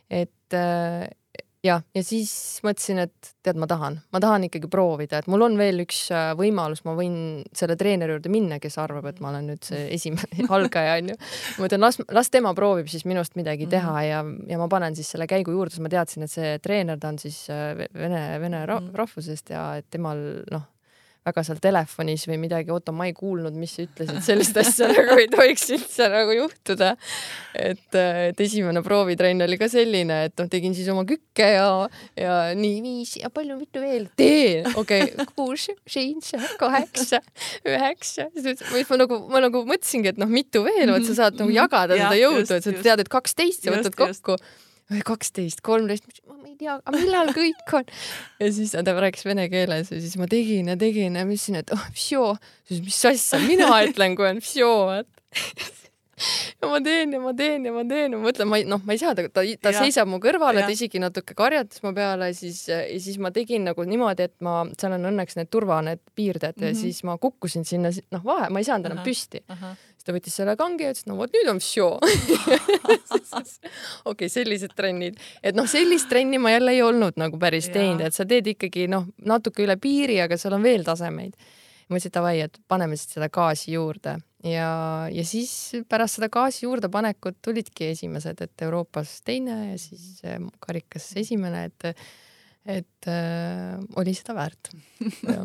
et 0.10 0.54
jah, 1.66 1.84
ja 1.96 2.02
siis 2.06 2.32
mõtlesin, 2.66 3.04
et 3.06 3.32
tead, 3.46 3.60
ma 3.62 3.68
tahan, 3.70 4.00
ma 4.14 4.22
tahan 4.24 4.48
ikkagi 4.48 4.70
proovida, 4.72 5.22
et 5.22 5.30
mul 5.32 5.46
on 5.46 5.58
veel 5.60 5.84
üks 5.84 6.04
äh, 6.14 6.32
võimalus, 6.38 6.84
ma 6.88 6.96
võin 6.98 7.16
selle 7.58 7.78
treeneri 7.80 8.16
juurde 8.16 8.32
minna, 8.34 8.58
kes 8.62 8.80
arvab, 8.82 9.08
et 9.12 9.22
ma 9.24 9.30
olen 9.32 9.52
nüüd 9.54 9.64
see 9.68 9.86
esimene 9.98 10.48
algaja 10.50 10.98
onju. 11.02 11.18
ma 11.60 11.70
ütlen, 11.70 11.84
las, 11.86 12.02
las 12.10 12.34
tema 12.34 12.56
proovib 12.58 12.90
siis 12.92 13.06
minust 13.10 13.38
midagi 13.40 13.68
mhm. 13.68 13.74
teha 13.76 14.04
ja, 14.08 14.26
ja 14.50 14.62
ma 14.62 14.70
panen 14.72 14.98
siis 14.98 15.14
selle 15.14 15.30
käigu 15.30 15.56
juurde, 15.56 15.76
sest 15.76 15.86
ma 15.86 15.94
teadsin, 15.94 16.26
et 16.26 16.34
see 16.34 16.54
treener, 16.66 17.00
ta 17.02 17.14
on 17.14 17.22
siis 17.22 17.44
äh, 17.54 17.86
vene, 17.94 18.26
vene 18.42 18.66
mhm. 18.66 18.94
rahvusest 18.98 19.54
ja 19.54 19.72
et 19.82 19.90
temal 19.94 20.22
noh 20.52 20.70
väga 21.28 21.44
seal 21.46 21.60
telefonis 21.62 22.24
või 22.30 22.40
midagi, 22.42 22.72
oota, 22.74 22.94
ma 22.96 23.06
ei 23.10 23.14
kuulnud, 23.14 23.54
mis 23.58 23.76
sa 23.78 23.84
ütlesid, 23.86 24.22
sellist 24.26 24.58
asja 24.58 24.88
nagu 24.96 25.18
ei 25.22 25.28
tohiks 25.30 25.68
üldse 25.76 26.08
nagu 26.10 26.34
juhtuda. 26.34 26.96
et, 27.54 27.98
et 27.98 28.42
esimene 28.42 28.82
proovitrenn 28.86 29.46
oli 29.46 29.60
ka 29.62 29.70
selline, 29.72 30.24
et 30.30 30.36
noh, 30.42 30.50
tegin 30.52 30.74
siis 30.78 30.90
oma 30.94 31.06
kükke 31.10 31.52
ja, 31.54 31.68
ja 32.18 32.40
nii 32.58 32.82
viis 32.86 33.14
ja 33.22 33.30
palju, 33.34 33.60
mitu 33.60 33.84
veel, 33.84 34.10
tee, 34.18 34.64
okei 34.74 35.12
okay,, 35.12 35.30
kuus, 35.38 35.68
seitse, 35.86 36.42
kaheksa, 36.62 37.22
üheksa. 37.70 38.28
siis 38.42 38.66
ma 38.90 39.02
nagu, 39.04 39.22
ma 39.30 39.44
nagu 39.46 39.64
mõtlesingi, 39.70 40.16
et 40.16 40.22
noh, 40.22 40.32
mitu 40.32 40.66
veel, 40.66 40.90
vot 40.96 41.06
sa 41.06 41.20
saad 41.26 41.38
nagu 41.42 41.54
jagada 41.54 42.00
ja, 42.00 42.10
seda 42.10 42.22
jõudu, 42.24 42.50
et 42.58 42.66
sa 42.66 42.76
tead, 42.82 43.06
et 43.06 43.14
kaksteist 43.14 43.68
sa 43.68 43.78
võtad 43.78 43.98
kokku 43.98 44.42
kaksteist, 45.08 45.62
kolmteist, 45.66 46.08
ma 46.28 46.40
ei 46.48 46.56
tea, 46.60 46.78
aga 46.80 46.96
millal 46.98 47.34
kõik 47.36 47.76
on. 47.80 47.92
ja 48.42 48.52
siis 48.54 48.76
ta 48.76 48.96
rääkis 48.98 49.28
vene 49.28 49.48
keeles 49.52 49.92
ja 49.94 50.00
siis 50.00 50.18
ma 50.20 50.28
tegin 50.32 50.72
ja 50.72 50.78
tegin 50.80 51.20
ja 51.20 51.28
mõtlesin, 51.28 51.62
et 51.62 51.76
oh, 51.76 51.86
vsjo, 51.96 52.34
siis 52.70 52.84
mis 52.86 53.04
asja 53.14 53.42
mina 53.46 53.72
ütlen, 53.88 54.18
kui 54.20 54.28
on 54.30 54.42
vsjo, 54.44 54.74
vaat 54.90 55.10
ja 56.62 56.70
ma 56.70 56.80
teen 56.84 57.14
ja 57.16 57.20
ma 57.22 57.34
teen 57.38 57.66
ja 57.66 57.74
ma 57.74 57.84
teen 57.88 58.14
ja 58.14 58.20
ma 58.20 58.28
mõtlen, 58.28 58.50
ma 58.50 58.60
ei, 58.60 58.66
noh, 58.70 58.82
ma 58.86 58.96
ei 58.96 59.02
saa, 59.02 59.14
ta, 59.18 59.26
ta, 59.34 59.44
ta 59.64 59.74
ja. 59.74 59.84
seisab 59.84 60.10
mu 60.12 60.20
kõrval, 60.24 60.60
et 60.62 60.74
isegi 60.74 61.02
natuke 61.02 61.36
karjatas 61.38 61.82
mu 61.86 61.94
peale, 61.98 62.32
siis 62.38 62.64
ja 62.70 62.82
siis 63.02 63.18
ma 63.22 63.32
tegin 63.36 63.66
nagu 63.70 63.86
niimoodi, 63.88 64.28
et 64.30 64.36
ma, 64.46 64.62
seal 64.80 64.98
on 64.98 65.10
õnneks 65.12 65.40
need 65.40 65.52
turva, 65.54 65.82
need 65.86 66.02
piirded 66.16 66.58
mm 66.58 66.62
-hmm. 66.62 66.68
ja 66.68 66.74
mhm. 66.74 66.82
siis 66.82 67.04
ma 67.08 67.18
kukkusin 67.22 67.66
sinna, 67.66 67.94
noh, 68.12 68.26
vahe, 68.26 68.50
ma 68.50 68.62
ei 68.62 68.68
saanud 68.68 68.92
enam 68.92 69.04
püsti 69.06 69.44
siis 70.02 70.08
ta 70.08 70.16
võttis 70.16 70.36
selle 70.40 70.56
kange 70.58 70.88
ja 70.88 70.94
ütles, 70.96 71.06
no 71.06 71.16
vot 71.20 71.34
nüüd 71.36 71.50
on 71.52 71.60
vsjo. 71.62 71.92
okei, 74.12 74.30
sellised 74.34 74.74
trennid, 74.78 75.20
et 75.46 75.58
noh, 75.58 75.70
sellist 75.70 76.10
trenni 76.10 76.40
ma 76.42 76.56
jälle 76.56 76.74
ei 76.74 76.82
olnud 76.82 77.20
nagu 77.22 77.38
päris 77.42 77.70
teinud, 77.70 78.02
et 78.08 78.18
sa 78.18 78.26
teed 78.26 78.50
ikkagi 78.56 78.88
noh, 78.90 79.06
natuke 79.30 79.62
üle 79.66 79.78
piiri, 79.82 80.18
aga 80.24 80.40
seal 80.42 80.58
on 80.58 80.66
veel 80.66 80.86
tasemeid. 80.88 81.38
et 81.92 82.14
davai, 82.14 82.40
et 82.42 82.58
paneme 82.68 82.96
siis 82.96 83.14
seda 83.14 83.30
gaasi 83.30 83.74
juurde 83.74 84.16
ja, 84.44 85.08
ja 85.12 85.26
siis 85.28 85.52
pärast 85.90 86.18
seda 86.18 86.30
gaasi 86.32 86.66
juurdepanekut 86.66 87.38
tulidki 87.42 87.92
esimesed, 87.92 88.42
et 88.42 88.66
Euroopas 88.66 89.22
teine 89.22 89.74
ja 89.74 89.78
siis 89.78 90.22
karikas 90.60 91.12
esimene, 91.20 91.66
et 91.66 91.92
et 92.66 93.08
äh, 93.10 93.78
oli 93.98 94.14
seda 94.14 94.36
väärt 94.38 94.70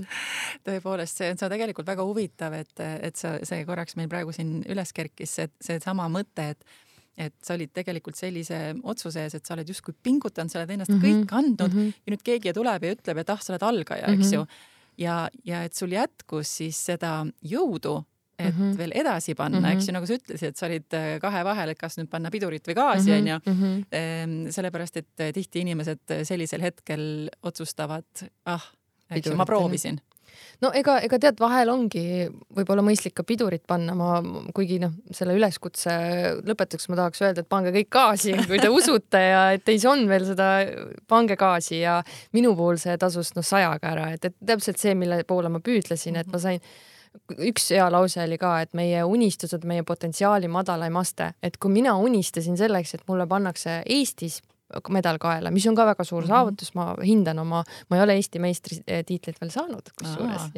tõepoolest, 0.67 1.17
see 1.17 1.31
see 1.33 1.47
on 1.47 1.53
tegelikult 1.53 1.89
väga 1.89 2.05
huvitav, 2.05 2.57
et, 2.59 2.75
et 2.81 3.17
sa, 3.17 3.39
see 3.47 3.65
korraks 3.69 3.97
meil 3.97 4.11
praegu 4.13 4.35
siin 4.37 4.59
üles 4.69 4.93
kerkis, 4.97 5.39
see, 5.39 5.49
seesama 5.65 6.11
mõte, 6.13 6.51
et 6.57 6.77
et 7.17 7.33
sa 7.41 7.55
olid 7.55 7.71
tegelikult 7.73 8.19
sellise 8.19 8.59
otsuse 8.85 9.23
ees, 9.25 9.39
et 9.39 9.49
sa 9.49 9.55
oled 9.55 9.71
justkui 9.73 9.95
pingutanud, 10.05 10.53
sa 10.53 10.59
oled 10.61 10.75
ennast 10.75 10.93
mm 10.93 10.99
-hmm. 11.01 11.23
kõik 11.23 11.33
andnud 11.39 11.73
mm 11.73 11.79
-hmm. 11.79 11.95
ja 12.05 12.13
nüüd 12.13 12.23
keegi 12.23 12.53
tuleb 12.53 12.85
ja 12.85 12.93
ütleb, 12.93 13.19
et 13.23 13.31
ah, 13.31 13.41
sa 13.41 13.53
oled 13.55 13.63
algaja, 13.63 14.07
eks 14.07 14.17
mm 14.17 14.23
-hmm. 14.23 14.35
ju. 14.35 14.47
ja, 14.99 15.31
ja 15.45 15.63
et 15.65 15.75
sul 15.75 15.93
jätkus 15.93 16.57
siis 16.57 16.77
seda 16.77 17.27
jõudu 17.41 18.05
et 18.39 18.55
mm 18.55 18.61
-hmm. 18.61 18.79
veel 18.79 18.93
edasi 18.95 19.35
panna 19.35 19.61
mm, 19.61 19.65
-hmm. 19.65 19.77
eks 19.77 19.89
ju, 19.89 19.93
nagu 19.93 20.07
sa 20.07 20.15
ütlesid, 20.15 20.49
et 20.49 20.57
sa 20.57 20.67
olid 20.67 20.95
äh, 20.95 21.21
kahe 21.21 21.45
vahel, 21.45 21.69
et 21.69 21.79
kas 21.79 21.99
nüüd 21.99 22.11
panna 22.11 22.31
pidurit 22.31 22.69
või 22.69 22.75
gaasi, 22.75 23.11
mhm, 23.11 23.19
onju. 23.19 23.39
Mhm. 23.47 23.85
Ehm, 23.93 24.51
sellepärast, 24.51 24.97
et 24.97 25.21
äh, 25.21 25.33
tihti 25.33 25.61
inimesed 25.61 26.11
äh, 26.11 26.25
sellisel 26.25 26.61
hetkel 26.61 27.31
otsustavad, 27.43 28.05
ah, 28.45 28.73
eks 29.11 29.27
ju, 29.27 29.37
ma 29.37 29.45
proovisin 29.45 30.01
no 30.65 30.71
ega, 30.77 30.97
ega 31.05 31.19
tead, 31.21 31.39
vahel 31.41 31.71
ongi 31.73 32.05
võib-olla 32.57 32.85
mõistlik 32.85 33.15
ka 33.17 33.25
pidurit 33.27 33.65
panna, 33.69 33.95
ma 33.99 34.19
kuigi 34.57 34.79
noh, 34.83 34.95
selle 35.15 35.37
üleskutse 35.37 35.95
lõpetuseks 36.47 36.91
ma 36.93 37.01
tahaks 37.03 37.23
öelda, 37.25 37.45
et 37.45 37.49
pange 37.53 37.73
kõik 37.75 37.91
gaasi, 37.93 38.35
kui 38.51 38.61
te 38.63 38.71
usute 38.73 39.23
ja 39.23 39.47
et 39.57 39.65
teis 39.67 39.87
on 39.89 40.07
veel 40.11 40.27
seda, 40.29 40.51
pange 41.09 41.39
gaasi 41.41 41.81
ja 41.83 42.01
minu 42.37 42.55
puhul 42.59 42.81
see 42.83 42.97
tasus 43.01 43.35
noh 43.37 43.47
sajaga 43.47 43.95
ära, 43.95 44.11
et, 44.17 44.29
et 44.31 44.37
täpselt 44.53 44.83
see, 44.83 44.97
mille 44.99 45.23
poole 45.29 45.53
ma 45.53 45.63
püüdlesin, 45.65 46.21
et 46.21 46.31
ma 46.33 46.43
sain 46.43 46.63
üks 47.39 47.71
hea 47.75 47.87
lause 47.93 48.23
oli 48.25 48.39
ka, 48.39 48.57
et 48.65 48.75
meie 48.75 49.05
unistused, 49.05 49.65
meie 49.69 49.83
potentsiaali 49.87 50.49
madalaim 50.49 50.97
aste, 50.97 51.33
et 51.43 51.57
kui 51.57 51.73
mina 51.73 51.97
unistasin 51.99 52.57
selleks, 52.57 52.95
et 52.95 53.09
mulle 53.09 53.27
pannakse 53.31 53.83
Eestis 53.87 54.43
medal 54.91 55.19
kaela, 55.23 55.53
mis 55.55 55.67
on 55.71 55.77
ka 55.79 55.85
väga 55.87 56.05
suur 56.05 56.23
mm 56.23 56.27
-hmm. 56.27 56.29
saavutus, 56.29 56.75
ma 56.75 56.87
hindan 57.05 57.39
oma, 57.39 57.63
ma 57.91 57.97
ei 57.97 58.03
ole 58.03 58.15
Eesti 58.15 58.39
meistritiitlit 58.39 59.41
veel 59.41 59.51
saanud, 59.51 59.91
kusjuures. 59.99 60.51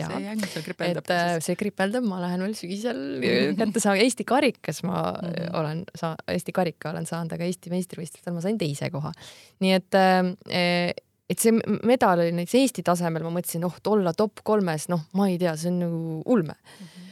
et 0.97 1.11
äh, 1.11 1.41
see 1.41 1.57
kripeldab, 1.57 2.05
ma 2.05 2.21
lähen 2.21 2.41
veel 2.41 2.55
sügisel 2.55 2.97
mhm. 2.97 3.59
kätte 3.59 3.81
saama, 3.81 3.97
Eesti 3.97 4.25
karikas 4.25 4.83
ma 4.83 5.03
mm 5.13 5.29
-hmm. 5.29 5.59
olen 5.61 5.85
Eesti 6.29 6.53
karika 6.53 6.91
olen 6.91 7.07
saanud, 7.07 7.33
aga 7.33 7.45
Eesti 7.45 7.71
meistrivõistlustel 7.71 8.33
ma 8.33 8.41
sain 8.41 8.59
teise 8.59 8.91
koha. 8.91 9.13
nii 9.61 9.73
et 9.73 9.95
äh, 9.95 10.95
et 11.29 11.39
see 11.39 11.53
medal 11.85 12.23
oli 12.25 12.33
näiteks 12.33 12.55
Eesti 12.55 12.83
tasemel, 12.87 13.27
ma 13.27 13.35
mõtlesin, 13.35 13.67
oh, 13.69 13.77
olla 13.93 14.15
top 14.17 14.41
kolmes, 14.45 14.89
noh, 14.89 15.07
ma 15.19 15.29
ei 15.29 15.39
tea, 15.39 15.57
see 15.57 15.73
on 15.73 15.79
nagu 15.85 16.23
ulme 16.27 16.57
mm. 16.57 16.87
-hmm 16.87 17.09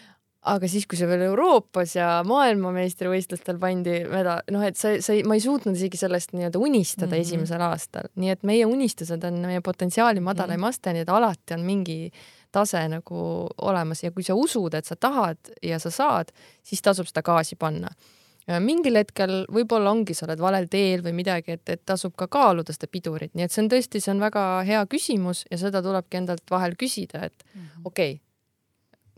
aga 0.47 0.69
siis, 0.71 0.87
kui 0.87 0.99
see 0.99 1.09
veel 1.11 1.25
Euroopas 1.27 1.97
ja 1.97 2.09
maailmameistrivõistlustel 2.29 3.59
pandi 3.63 3.99
medal, 4.11 4.45
noh, 4.55 4.63
et 4.67 4.79
sa, 4.79 4.95
sa 5.03 5.15
ei, 5.17 5.25
ma 5.27 5.35
ei 5.39 5.43
suutnud 5.43 5.77
isegi 5.77 5.99
sellest 6.01 6.35
nii-öelda 6.37 6.61
unistada 6.63 7.09
mm 7.09 7.13
-hmm. 7.17 7.27
esimesel 7.27 7.65
aastal, 7.67 8.11
nii 8.15 8.31
et 8.31 8.43
meie 8.47 8.67
unistused 8.67 9.25
on 9.25 9.41
meie 9.47 9.61
potentsiaali 9.61 10.21
madalaim 10.21 10.61
mm 10.61 10.65
-hmm. 10.65 10.69
aste, 10.69 10.93
nii 10.93 11.03
et 11.07 11.09
alati 11.09 11.55
on 11.55 11.67
mingi 11.67 12.13
tase 12.53 12.89
nagu 12.89 13.49
olemas 13.63 14.05
ja 14.05 14.11
kui 14.11 14.23
sa 14.23 14.35
usud, 14.35 14.75
et 14.75 14.85
sa 14.85 14.97
tahad 14.97 15.39
ja 15.63 15.79
sa 15.79 15.91
saad, 15.91 16.33
siis 16.63 16.83
tasub 16.83 17.07
seda 17.07 17.23
gaasi 17.23 17.57
panna 17.57 17.89
mingil 18.63 18.95
hetkel 19.01 19.41
võib-olla 19.53 19.91
ongi, 19.91 20.15
sa 20.15 20.27
oled 20.29 20.43
valel 20.43 20.69
teel 20.71 21.03
või 21.03 21.17
midagi, 21.19 21.57
et, 21.59 21.69
et 21.69 21.83
tasub 21.87 22.15
ka 22.19 22.29
kaaluda 22.31 22.75
seda 22.75 22.87
pidurit, 22.91 23.33
nii 23.35 23.47
et 23.47 23.55
see 23.55 23.65
on 23.65 23.71
tõesti, 23.73 24.03
see 24.03 24.13
on 24.15 24.23
väga 24.23 24.45
hea 24.69 24.85
küsimus 24.91 25.45
ja 25.51 25.59
seda 25.59 25.83
tulebki 25.83 26.21
endalt 26.21 26.47
vahel 26.51 26.77
küsida, 26.79 27.27
et 27.27 27.45
mm 27.55 27.61
-hmm. 27.61 27.89
okei 27.91 28.13
okay,, 28.13 28.21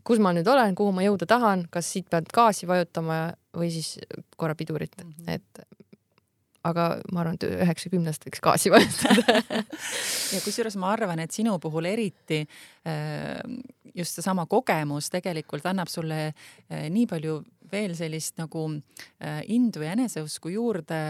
kus 0.08 0.22
ma 0.24 0.32
nüüd 0.32 0.48
olen, 0.48 0.74
kuhu 0.74 0.92
ma 0.96 1.04
jõuda 1.04 1.28
tahan, 1.28 1.66
kas 1.70 1.90
siit 1.92 2.08
pead 2.10 2.30
gaasi 2.34 2.68
vajutama 2.68 3.34
või 3.56 3.68
siis 3.74 3.98
korra 4.36 4.54
pidurit 4.54 4.96
mm, 5.04 5.12
-hmm. 5.12 5.34
et 5.34 5.66
aga 6.68 6.86
ma 7.12 7.22
arvan, 7.22 7.36
et 7.38 7.46
üheksakümnest 7.48 8.24
võiks 8.26 8.42
gaasi 8.44 8.72
vajutada 8.72 9.42
ja 10.34 10.40
kusjuures 10.44 10.76
ma 10.80 10.92
arvan, 10.94 11.20
et 11.20 11.34
sinu 11.34 11.58
puhul 11.62 11.88
eriti 11.90 12.40
äh, 12.88 13.42
just 13.94 14.18
seesama 14.18 14.46
kogemus 14.46 15.10
tegelikult 15.12 15.66
annab 15.66 15.90
sulle 15.92 16.20
äh, 16.28 16.88
nii 16.90 17.06
palju 17.10 17.38
veel 17.72 17.94
sellist 17.98 18.38
nagu 18.40 18.64
äh, 18.74 19.40
indu 19.54 19.82
ja 19.84 19.94
eneseusku 19.96 20.52
juurde, 20.52 21.00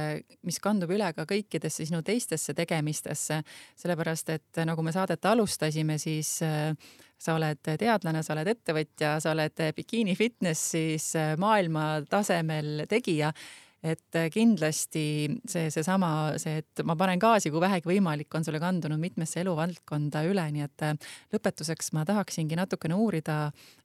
mis 0.47 0.61
kandub 0.63 0.93
üle 0.95 1.11
ka 1.17 1.27
kõikidesse 1.29 1.87
sinu 1.89 2.03
teistesse 2.07 2.55
tegemistesse, 2.57 3.43
sellepärast 3.79 4.35
et 4.35 4.63
nagu 4.69 4.85
me 4.85 4.95
saadet 4.95 5.29
alustasime, 5.31 5.99
siis 6.03 6.39
äh, 6.47 6.73
sa 7.19 7.37
oled 7.39 7.63
teadlane, 7.63 8.23
sa 8.23 8.35
oled 8.37 8.51
ettevõtja, 8.55 9.17
sa 9.23 9.33
oled 9.35 9.65
bikiini 9.77 10.17
fitnessis 10.19 11.13
äh, 11.19 11.33
maailma 11.41 12.05
tasemel 12.11 12.87
tegija. 12.91 13.33
Et 13.79 14.17
kindlasti 14.35 15.03
see, 15.47 15.69
seesama, 15.71 16.33
see, 16.43 16.65
et 16.65 16.81
ma 16.83 16.97
panen 16.99 17.21
gaasi, 17.23 17.53
kui 17.55 17.61
vähegi 17.63 17.87
võimalik, 17.87 18.27
on 18.35 18.43
sulle 18.43 18.59
kandunud 18.59 18.99
mitmesse 18.99 19.39
eluvaldkonda 19.45 20.25
üle, 20.27 20.49
nii 20.57 20.65
et 20.65 21.07
lõpetuseks 21.31 21.93
ma 21.95 22.03
tahaksingi 22.09 22.59
natukene 22.59 22.99
uurida, 22.99 23.37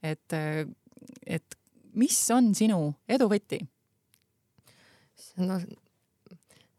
et, 0.02 0.34
et 1.30 1.60
mis 2.00 2.20
on 2.34 2.52
sinu 2.58 2.94
edu 3.10 3.30
võti? 3.32 3.62
no 5.38 5.58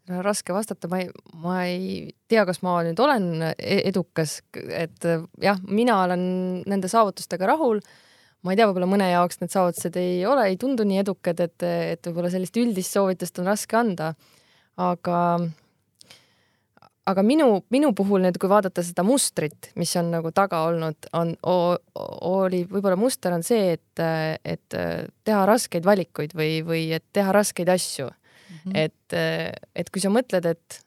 raske 0.09 0.53
vastata, 0.53 0.89
ma 0.91 1.01
ei, 1.01 1.09
ma 1.41 1.59
ei 1.65 1.85
tea, 2.29 2.45
kas 2.49 2.61
ma 2.65 2.77
nüüd 2.85 3.01
olen 3.01 3.29
e-, 3.55 3.81
edukas, 3.89 4.39
et 4.69 5.07
jah, 5.43 5.61
mina 5.69 6.03
olen 6.05 6.25
nende 6.69 6.91
saavutustega 6.93 7.49
rahul. 7.49 7.81
ma 8.45 8.53
ei 8.53 8.59
tea, 8.61 8.69
võib-olla 8.69 8.89
mõne 8.91 9.09
jaoks 9.09 9.41
need 9.41 9.53
saavutused 9.55 9.97
ei 9.97 10.19
ole, 10.29 10.51
ei 10.51 10.59
tundu 10.61 10.85
nii 10.85 11.01
edukad, 11.01 11.41
et, 11.41 11.65
et 11.65 12.11
võib-olla 12.11 12.33
sellist 12.33 12.57
üldist 12.61 12.93
soovitust 12.93 13.41
on 13.41 13.49
raske 13.49 13.79
anda. 13.81 14.13
aga, 14.77 15.19
aga 17.11 17.23
minu, 17.27 17.49
minu 17.75 17.93
puhul 17.97 18.23
nüüd, 18.25 18.39
kui 18.41 18.49
vaadata 18.49 18.85
seda 18.85 19.05
mustrit, 19.07 19.71
mis 19.81 19.93
on 20.01 20.11
nagu 20.15 20.33
taga 20.35 20.63
olnud, 20.71 21.11
on, 21.17 21.35
oli 21.45 22.65
võib-olla 22.71 22.97
muster 23.01 23.35
on 23.37 23.45
see, 23.47 23.75
et, 23.77 24.05
et 24.45 24.79
teha 25.25 25.45
raskeid 25.49 25.85
valikuid 25.85 26.33
või, 26.37 26.63
või 26.67 26.87
et 26.97 27.05
teha 27.13 27.35
raskeid 27.35 27.69
asju 27.75 28.09
mm. 28.09 28.57
-hmm. 28.65 28.81
et, 28.87 29.61
et 29.77 29.93
kui 29.93 30.01
sa 30.01 30.13
mõtled, 30.13 30.49
et, 30.49 30.81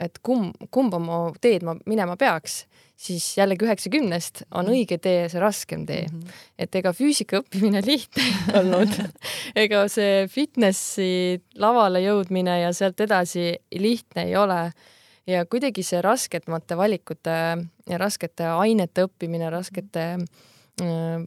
et 0.00 0.18
kumb, 0.24 0.56
kumba 0.70 1.00
ma 1.02 1.20
teed 1.40 1.66
ma 1.66 1.76
minema 1.86 2.16
peaks, 2.16 2.62
siis 2.98 3.24
jällegi 3.38 3.66
üheksakümnest 3.66 4.42
on 4.50 4.66
mhm. 4.66 4.74
õige 4.74 4.98
tee 4.98 5.28
see 5.30 5.40
raskem 5.42 5.84
tee 5.86 6.06
mm. 6.08 6.18
-hmm. 6.18 6.44
et 6.58 6.74
ega 6.80 6.92
füüsika 6.92 7.42
õppimine 7.42 7.82
lihtne 7.90 8.24
ei 8.24 8.60
olnud 8.60 8.94
ega 9.54 9.84
see 9.92 10.26
fitnessi 10.32 11.40
lavale 11.54 12.02
jõudmine 12.02 12.60
ja 12.64 12.72
sealt 12.72 13.00
edasi 13.00 13.52
lihtne 13.72 14.26
ei 14.26 14.36
ole. 14.36 14.72
Ja 15.28 15.44
kuidagi 15.46 15.84
see 15.84 16.00
raskemate 16.04 16.76
valikute 16.78 17.36
ja 17.88 18.00
raskete 18.00 18.48
ainete 18.58 19.06
õppimine, 19.08 19.50
raskete 19.52 20.06
äh, 20.16 21.26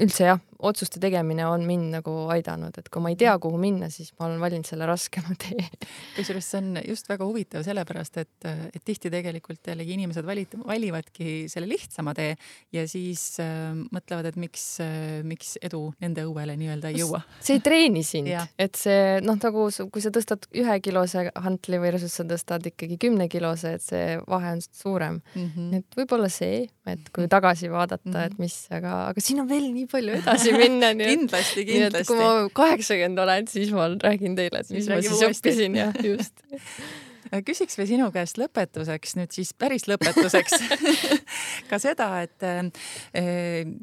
üldse 0.00 0.28
jah, 0.30 0.40
otsuste 0.66 1.00
tegemine 1.02 1.46
on 1.48 1.64
mind 1.66 1.94
nagu 1.96 2.14
aidanud, 2.32 2.76
et 2.78 2.88
kui 2.92 3.02
ma 3.02 3.12
ei 3.12 3.18
tea, 3.20 3.32
kuhu 3.42 3.58
minna, 3.60 3.90
siis 3.92 4.12
ma 4.18 4.28
olen 4.28 4.40
valinud 4.42 4.68
selle 4.68 4.88
raskema 4.88 5.36
tee. 5.40 5.66
kusjuures 6.16 6.50
see 6.52 6.60
on 6.60 6.80
just 6.84 7.08
väga 7.10 7.26
huvitav, 7.26 7.64
sellepärast 7.66 8.20
et, 8.22 8.48
et 8.48 8.82
tihti 8.84 9.12
tegelikult 9.12 9.72
jällegi 9.72 9.96
inimesed 9.96 10.26
valid, 10.26 10.56
valivadki 10.66 11.34
selle 11.50 11.68
lihtsama 11.70 12.14
tee 12.16 12.34
ja 12.76 12.86
siis 12.90 13.24
äh, 13.42 13.72
mõtlevad, 13.92 14.30
et 14.30 14.40
miks 14.40 14.66
äh,, 14.84 15.20
miks 15.26 15.56
edu 15.62 15.86
nende 16.02 16.24
õuele 16.28 16.56
nii-öelda 16.60 16.92
ei 16.92 17.00
jõua. 17.02 17.22
see 17.40 17.58
ei 17.58 17.64
treeni 17.64 18.04
sind, 18.06 18.30
et 18.60 18.78
see 18.78 19.20
noh, 19.24 19.38
nagu 19.40 19.68
kui 19.92 20.04
sa 20.04 20.12
tõstad 20.14 20.46
ühekilose 20.56 21.28
hantli 21.44 21.80
versus 21.82 22.14
sa 22.18 22.26
tõstad 22.28 22.66
ikkagi 22.70 22.98
kümnekilose, 23.00 23.74
et 23.78 23.84
see 23.84 24.18
vahe 24.28 24.54
on 24.56 24.62
suurem 24.64 25.20
mm. 25.34 25.50
-hmm. 25.54 25.74
et 25.80 25.98
võib-olla 25.98 26.30
see, 26.32 26.66
et 26.90 27.10
kui 27.14 27.28
tagasi 27.30 27.70
vaadata 27.70 28.08
mm, 28.08 28.14
-hmm. 28.14 28.26
et 28.26 28.38
mis, 28.38 28.56
aga, 28.70 28.94
aga 29.10 29.20
siin 29.24 29.40
on 29.44 29.48
veel 29.48 29.70
nii 29.72 29.86
palju 29.90 30.18
edasi 30.20 30.49
minna. 30.56 30.94
kindlasti, 30.94 31.66
kindlasti. 31.68 32.06
kui 32.08 32.18
ma 32.18 32.32
kaheksakümmend 32.54 33.26
olen, 33.26 33.46
siis 33.50 33.70
ma 33.76 33.90
räägin 33.92 34.36
teile, 34.38 34.64
et 34.64 34.74
mis 34.74 34.84
siis 34.84 34.90
ma 34.92 35.00
siis 35.04 35.22
õppisin 35.30 35.78
ja 35.78 35.92
just 36.10 36.44
küsiks 37.46 37.78
veel 37.78 37.88
sinu 37.88 38.08
käest 38.14 38.38
lõpetuseks 38.40 39.14
nüüd 39.18 39.34
siis 39.34 39.52
päris 39.58 39.86
lõpetuseks 39.90 40.56
ka 41.70 41.78
seda, 41.82 42.08
et 42.24 42.46
äh, 42.46 42.62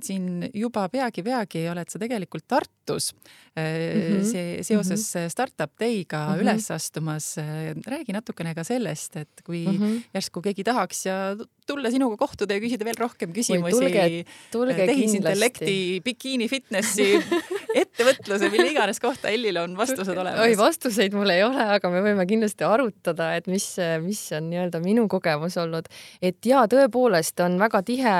siin 0.03 0.47
juba 0.51 0.87
peagi-peagi 0.91 1.63
oled 1.71 1.91
sa 1.91 2.01
tegelikult 2.01 2.47
Tartus 2.47 3.13
äh, 3.55 3.63
mm 3.63 4.01
-hmm. 4.01 4.25
see 4.31 4.63
seoses 4.63 5.15
mm 5.15 5.21
-hmm. 5.21 5.29
Startup 5.31 5.71
Day'ga 5.79 6.25
mm 6.27 6.33
-hmm. 6.33 6.41
üles 6.41 6.71
astumas 6.71 7.37
äh,. 7.37 7.75
räägi 7.87 8.13
natukene 8.13 8.55
ka 8.55 8.63
sellest, 8.63 9.15
et 9.15 9.41
kui 9.43 9.65
mm 9.67 9.77
-hmm. 9.77 10.03
järsku 10.13 10.41
keegi 10.41 10.63
tahaks 10.63 11.05
ja 11.05 11.35
tulla 11.67 11.91
sinuga 11.93 12.17
kohtuda 12.19 12.57
ja 12.57 12.63
küsida 12.63 12.87
veel 12.87 12.97
rohkem 12.99 13.33
küsimusi. 13.35 13.75
tulge, 13.75 14.05
tulge 14.53 14.87
tehisintellekti, 14.89 15.77
bikiini 16.05 16.47
fitnessi, 16.51 17.09
ettevõtluse, 17.83 18.49
mille 18.53 18.71
iganes 18.71 19.01
kohta 19.03 19.31
Ellil 19.33 19.59
on 19.61 19.75
vastused 19.77 20.15
olemas. 20.15 20.41
oi, 20.45 20.57
vastuseid 20.59 21.15
mul 21.17 21.33
ei 21.33 21.43
ole, 21.45 21.67
aga 21.77 21.91
me 21.93 22.03
võime 22.05 22.27
kindlasti 22.29 22.67
arutada 22.67 23.33
et 23.37 23.49
mis, 23.51 23.67
mis 24.03 24.21
on 24.37 24.49
nii-öelda 24.51 24.81
minu 24.83 25.07
kogemus 25.11 25.57
olnud. 25.61 25.87
et 26.21 26.39
jaa, 26.45 26.65
tõepoolest 26.71 27.43
on 27.45 27.59
väga 27.61 27.83
tihe, 27.87 28.17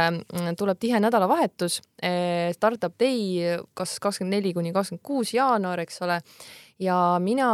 tuleb 0.60 0.79
tihe 0.81 1.01
nädalavahetus, 1.03 1.81
eh, 2.01 2.53
Startup 2.55 2.93
Day, 2.99 3.60
kas 3.77 3.97
kakskümmend 4.03 4.38
neli 4.38 4.53
kuni 4.53 4.73
kakskümmend 4.75 5.05
kuus 5.05 5.33
jaanuar, 5.36 5.81
eks 5.86 6.01
ole 6.05 6.21
ja 6.81 6.97
mina, 7.23 7.47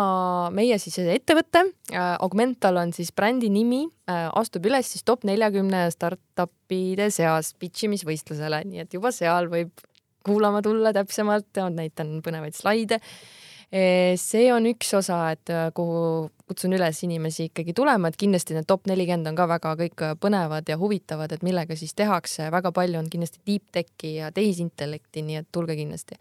meie 0.55 0.77
siis 0.81 0.97
ettevõte 0.99 1.63
äh,, 1.93 2.15
Augmental 2.23 2.77
on 2.81 2.91
siis 2.95 3.13
brändi 3.15 3.49
nimi 3.53 3.85
äh,, 4.09 4.27
astub 4.35 4.67
üles 4.67 4.91
siis 4.93 5.05
top 5.07 5.23
neljakümne 5.27 5.85
startup'ide 5.93 7.09
seas 7.13 7.53
pitch 7.59 7.87
imisvõistlusele, 7.87 8.63
nii 8.67 8.83
et 8.83 8.97
juba 8.97 9.13
seal 9.15 9.49
võib 9.51 9.71
kuulama 10.23 10.61
tulla 10.63 10.93
täpsemalt, 10.95 11.51
näitan 11.75 12.19
põnevaid 12.23 12.55
slaide 12.55 12.99
see 14.21 14.49
on 14.53 14.67
üks 14.69 14.91
osa, 14.93 15.31
et 15.33 15.49
äh, 15.49 15.71
kuhu 15.73 16.29
kutsun 16.45 16.75
üles 16.75 16.99
inimesi 17.05 17.47
ikkagi 17.47 17.73
tulema, 17.73 18.11
et 18.11 18.17
kindlasti 18.21 18.53
need 18.53 18.67
top 18.69 18.85
nelikümmend 18.89 19.31
on 19.31 19.37
ka 19.37 19.47
väga 19.49 19.71
kõik 19.79 20.03
äh, 20.05 20.11
põnevad 20.21 20.67
ja 20.69 20.77
huvitavad, 20.77 21.31
et 21.33 21.45
millega 21.45 21.77
siis 21.79 21.95
tehakse, 21.97 22.51
väga 22.53 22.69
palju 22.75 22.99
on 23.01 23.09
kindlasti 23.09 23.41
deep 23.49 23.71
tech'i 23.73 24.17
ja 24.19 24.29
tehisintellekti, 24.35 25.23
nii 25.25 25.39
et 25.41 25.49
tulge 25.55 25.77
kindlasti. 25.79 26.19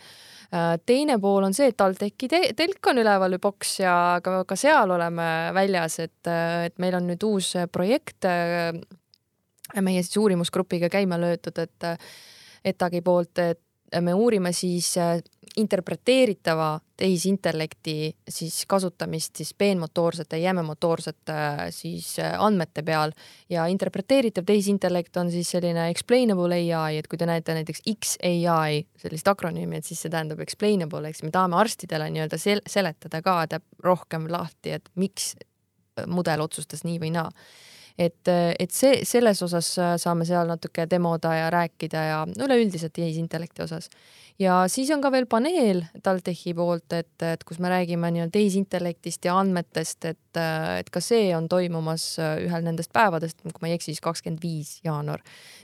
Äh, 0.55 0.79
teine 0.89 1.19
pool 1.21 1.45
on 1.45 1.57
see, 1.57 1.69
et 1.69 1.77
TalTechi 1.77 2.31
te 2.33 2.41
telk 2.57 2.89
on 2.89 3.03
üleval 3.03 3.37
või 3.37 3.45
boks 3.45 3.75
ja 3.83 3.97
ka, 4.25 4.39
ka 4.49 4.57
seal 4.57 4.97
oleme 4.97 5.29
väljas, 5.53 5.99
et, 6.07 6.33
et 6.71 6.81
meil 6.81 6.97
on 6.97 7.11
nüüd 7.11 7.29
uus 7.29 7.53
projekt 7.73 8.25
meie 9.73 10.03
siis 10.05 10.17
uurimusgrupiga 10.21 10.89
käima 10.93 11.21
löödud, 11.21 11.61
et 11.61 11.87
ETAG-i 12.73 13.01
poolt, 13.05 13.39
et 13.45 13.61
me 14.01 14.15
uurime 14.15 14.53
siis 14.53 14.97
äh, 14.97 15.19
interpreteeritava 15.57 16.81
tehisintellekti 16.97 18.17
siis 18.29 18.65
kasutamist 18.69 19.37
siis 19.37 19.55
peenmotoorsete, 19.59 20.39
jämemotoorsete 20.39 21.33
äh, 21.33 21.61
siis 21.71 22.19
äh, 22.19 22.35
andmete 22.39 22.83
peal. 22.83 23.13
Ja 23.51 23.67
interpreteeritav 23.67 24.45
tehisintellekt 24.49 25.17
on 25.17 25.31
siis 25.31 25.51
selline 25.51 25.89
explainable 25.91 26.61
ai, 26.77 26.97
et 26.99 27.09
kui 27.09 27.19
te 27.19 27.29
näete 27.29 27.55
näiteks 27.55 27.83
XAI 27.89 28.87
sellist 28.97 29.29
akronüümi, 29.29 29.77
et 29.77 29.89
siis 29.89 30.01
see 30.03 30.13
tähendab 30.13 30.41
explainable, 30.41 31.09
eks 31.09 31.23
me 31.23 31.33
tahame 31.35 31.59
arstidele 31.61 32.09
nii-öelda 32.11 32.39
sel 32.41 32.63
seletada 32.67 33.23
ka 33.23 33.41
rohkem 33.85 34.31
lahti, 34.31 34.79
et 34.79 34.89
miks 34.95 35.35
mudel 36.07 36.41
otsustas 36.41 36.87
nii 36.89 37.01
või 37.03 37.13
naa 37.13 37.29
et, 37.99 38.29
et 38.59 38.71
see, 38.71 39.03
selles 39.09 39.43
osas 39.43 39.69
saame 40.03 40.25
seal 40.29 40.49
natuke 40.49 40.87
demoda 40.91 41.35
ja 41.37 41.51
rääkida 41.53 42.05
ja 42.09 42.21
üleüldiselt 42.45 42.93
tehisintellekti 42.97 43.63
osas 43.63 43.91
ja 44.41 44.63
siis 44.71 44.91
on 44.95 45.03
ka 45.03 45.11
veel 45.13 45.27
paneel 45.31 45.83
TalTechi 46.03 46.55
poolt, 46.57 46.93
et, 46.97 47.25
et 47.27 47.45
kus 47.45 47.59
me 47.63 47.71
räägime 47.73 48.11
nii-öelda 48.15 48.33
tehisintellektist 48.35 49.25
ja 49.29 49.37
andmetest, 49.41 50.05
et, 50.09 50.41
et 50.79 50.91
ka 50.93 51.03
see 51.05 51.31
on 51.37 51.49
toimumas 51.53 52.07
ühel 52.21 52.65
nendest 52.65 52.93
päevadest, 52.95 53.43
kui 53.45 53.65
ma 53.65 53.71
ei 53.71 53.77
eksi, 53.79 53.93
siis 53.93 54.05
kakskümmend 54.05 54.43
viis 54.43 54.79
jaanuar. 54.85 55.23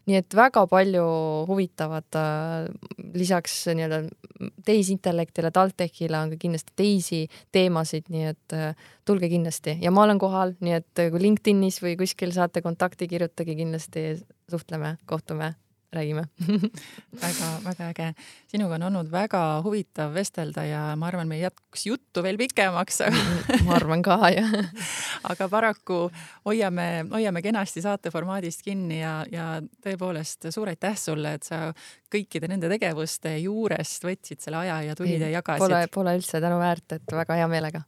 nii 0.09 0.17
et 0.21 0.35
väga 0.35 0.65
palju 0.67 1.05
huvitavat 1.49 2.19
lisaks 3.15 3.61
nii-öelda 3.69 4.03
tehisintellektile, 4.65 5.53
TalTechile 5.53 6.19
on 6.19 6.33
ka 6.33 6.41
kindlasti 6.41 6.75
teisi 6.77 7.23
teemasid, 7.53 8.09
nii 8.13 8.27
et 8.33 8.59
tulge 9.09 9.29
kindlasti 9.29 9.79
ja 9.83 9.93
ma 9.95 10.05
olen 10.07 10.19
kohal, 10.19 10.57
nii 10.61 10.77
et 10.81 11.07
kui 11.13 11.23
LinkedInis 11.23 11.83
või 11.85 11.97
kuskil 12.01 12.33
saate 12.37 12.65
kontakti, 12.65 13.09
kirjutage 13.09 13.57
kindlasti, 13.59 14.11
suhtleme, 14.49 14.97
kohtume 15.07 15.55
räägime 15.93 16.23
väga-väga 17.23 17.89
äge. 17.89 18.15
sinuga 18.47 18.75
on 18.75 18.83
olnud 18.83 19.11
väga 19.11 19.61
huvitav 19.65 20.13
vestelda 20.15 20.65
ja 20.65 20.97
ma 20.97 21.07
arvan, 21.09 21.29
meil 21.29 21.43
jätkuks 21.43 21.87
juttu 21.87 22.23
veel 22.23 22.37
pikemaks 22.37 23.01
aga... 23.07 23.23
ma 23.65 23.77
arvan 23.79 24.03
ka, 24.05 24.19
jah. 24.35 24.53
aga 25.31 25.49
paraku 25.49 26.11
hoiame, 26.45 27.07
hoiame 27.13 27.43
kenasti 27.43 27.83
saate 27.83 28.13
formaadist 28.13 28.63
kinni 28.67 29.01
ja, 29.01 29.23
ja 29.33 29.49
tõepoolest 29.85 30.51
suur 30.53 30.69
aitäh 30.69 30.97
sulle, 31.01 31.35
et 31.39 31.49
sa 31.49 31.73
kõikide 32.13 32.53
nende 32.53 32.69
tegevuste 32.69 33.39
juurest 33.39 34.05
võtsid 34.05 34.45
selle 34.45 34.61
aja 34.65 34.83
ja 34.91 34.99
tulid 34.99 35.25
ja 35.25 35.33
jagasid. 35.39 35.65
Pole, 35.65 35.83
pole 35.93 36.17
üldse 36.21 36.41
tänuväärt, 36.45 36.99
et 37.01 37.17
väga 37.17 37.41
hea 37.41 37.49
meelega. 37.49 37.83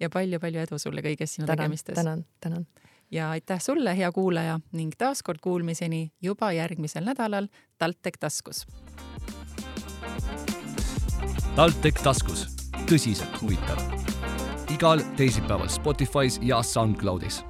ja 0.00 0.08
palju-palju 0.10 0.64
edu 0.66 0.78
sulle 0.82 1.00
kõiges 1.00 1.36
sinu 1.36 1.46
tänan, 1.46 1.64
tegemistes. 1.64 1.94
tänan, 1.94 2.24
tänan 2.40 2.66
ja 3.12 3.30
aitäh 3.30 3.60
sulle, 3.60 3.96
hea 3.96 4.12
kuulaja 4.12 4.60
ning 4.72 4.92
taaskord 4.98 5.38
kuulmiseni 5.42 6.12
juba 6.22 6.52
järgmisel 6.52 7.04
nädalal 7.04 7.46
TalTech 7.78 8.18
taskus. 8.20 8.66
TalTech 11.54 12.02
taskus, 12.02 12.46
tõsiselt 12.90 13.42
huvitav. 13.42 13.78
igal 14.72 15.00
teisipäeval 15.16 15.68
Spotify's 15.68 16.38
ja 16.42 16.62
SoundCloudis 16.62 17.44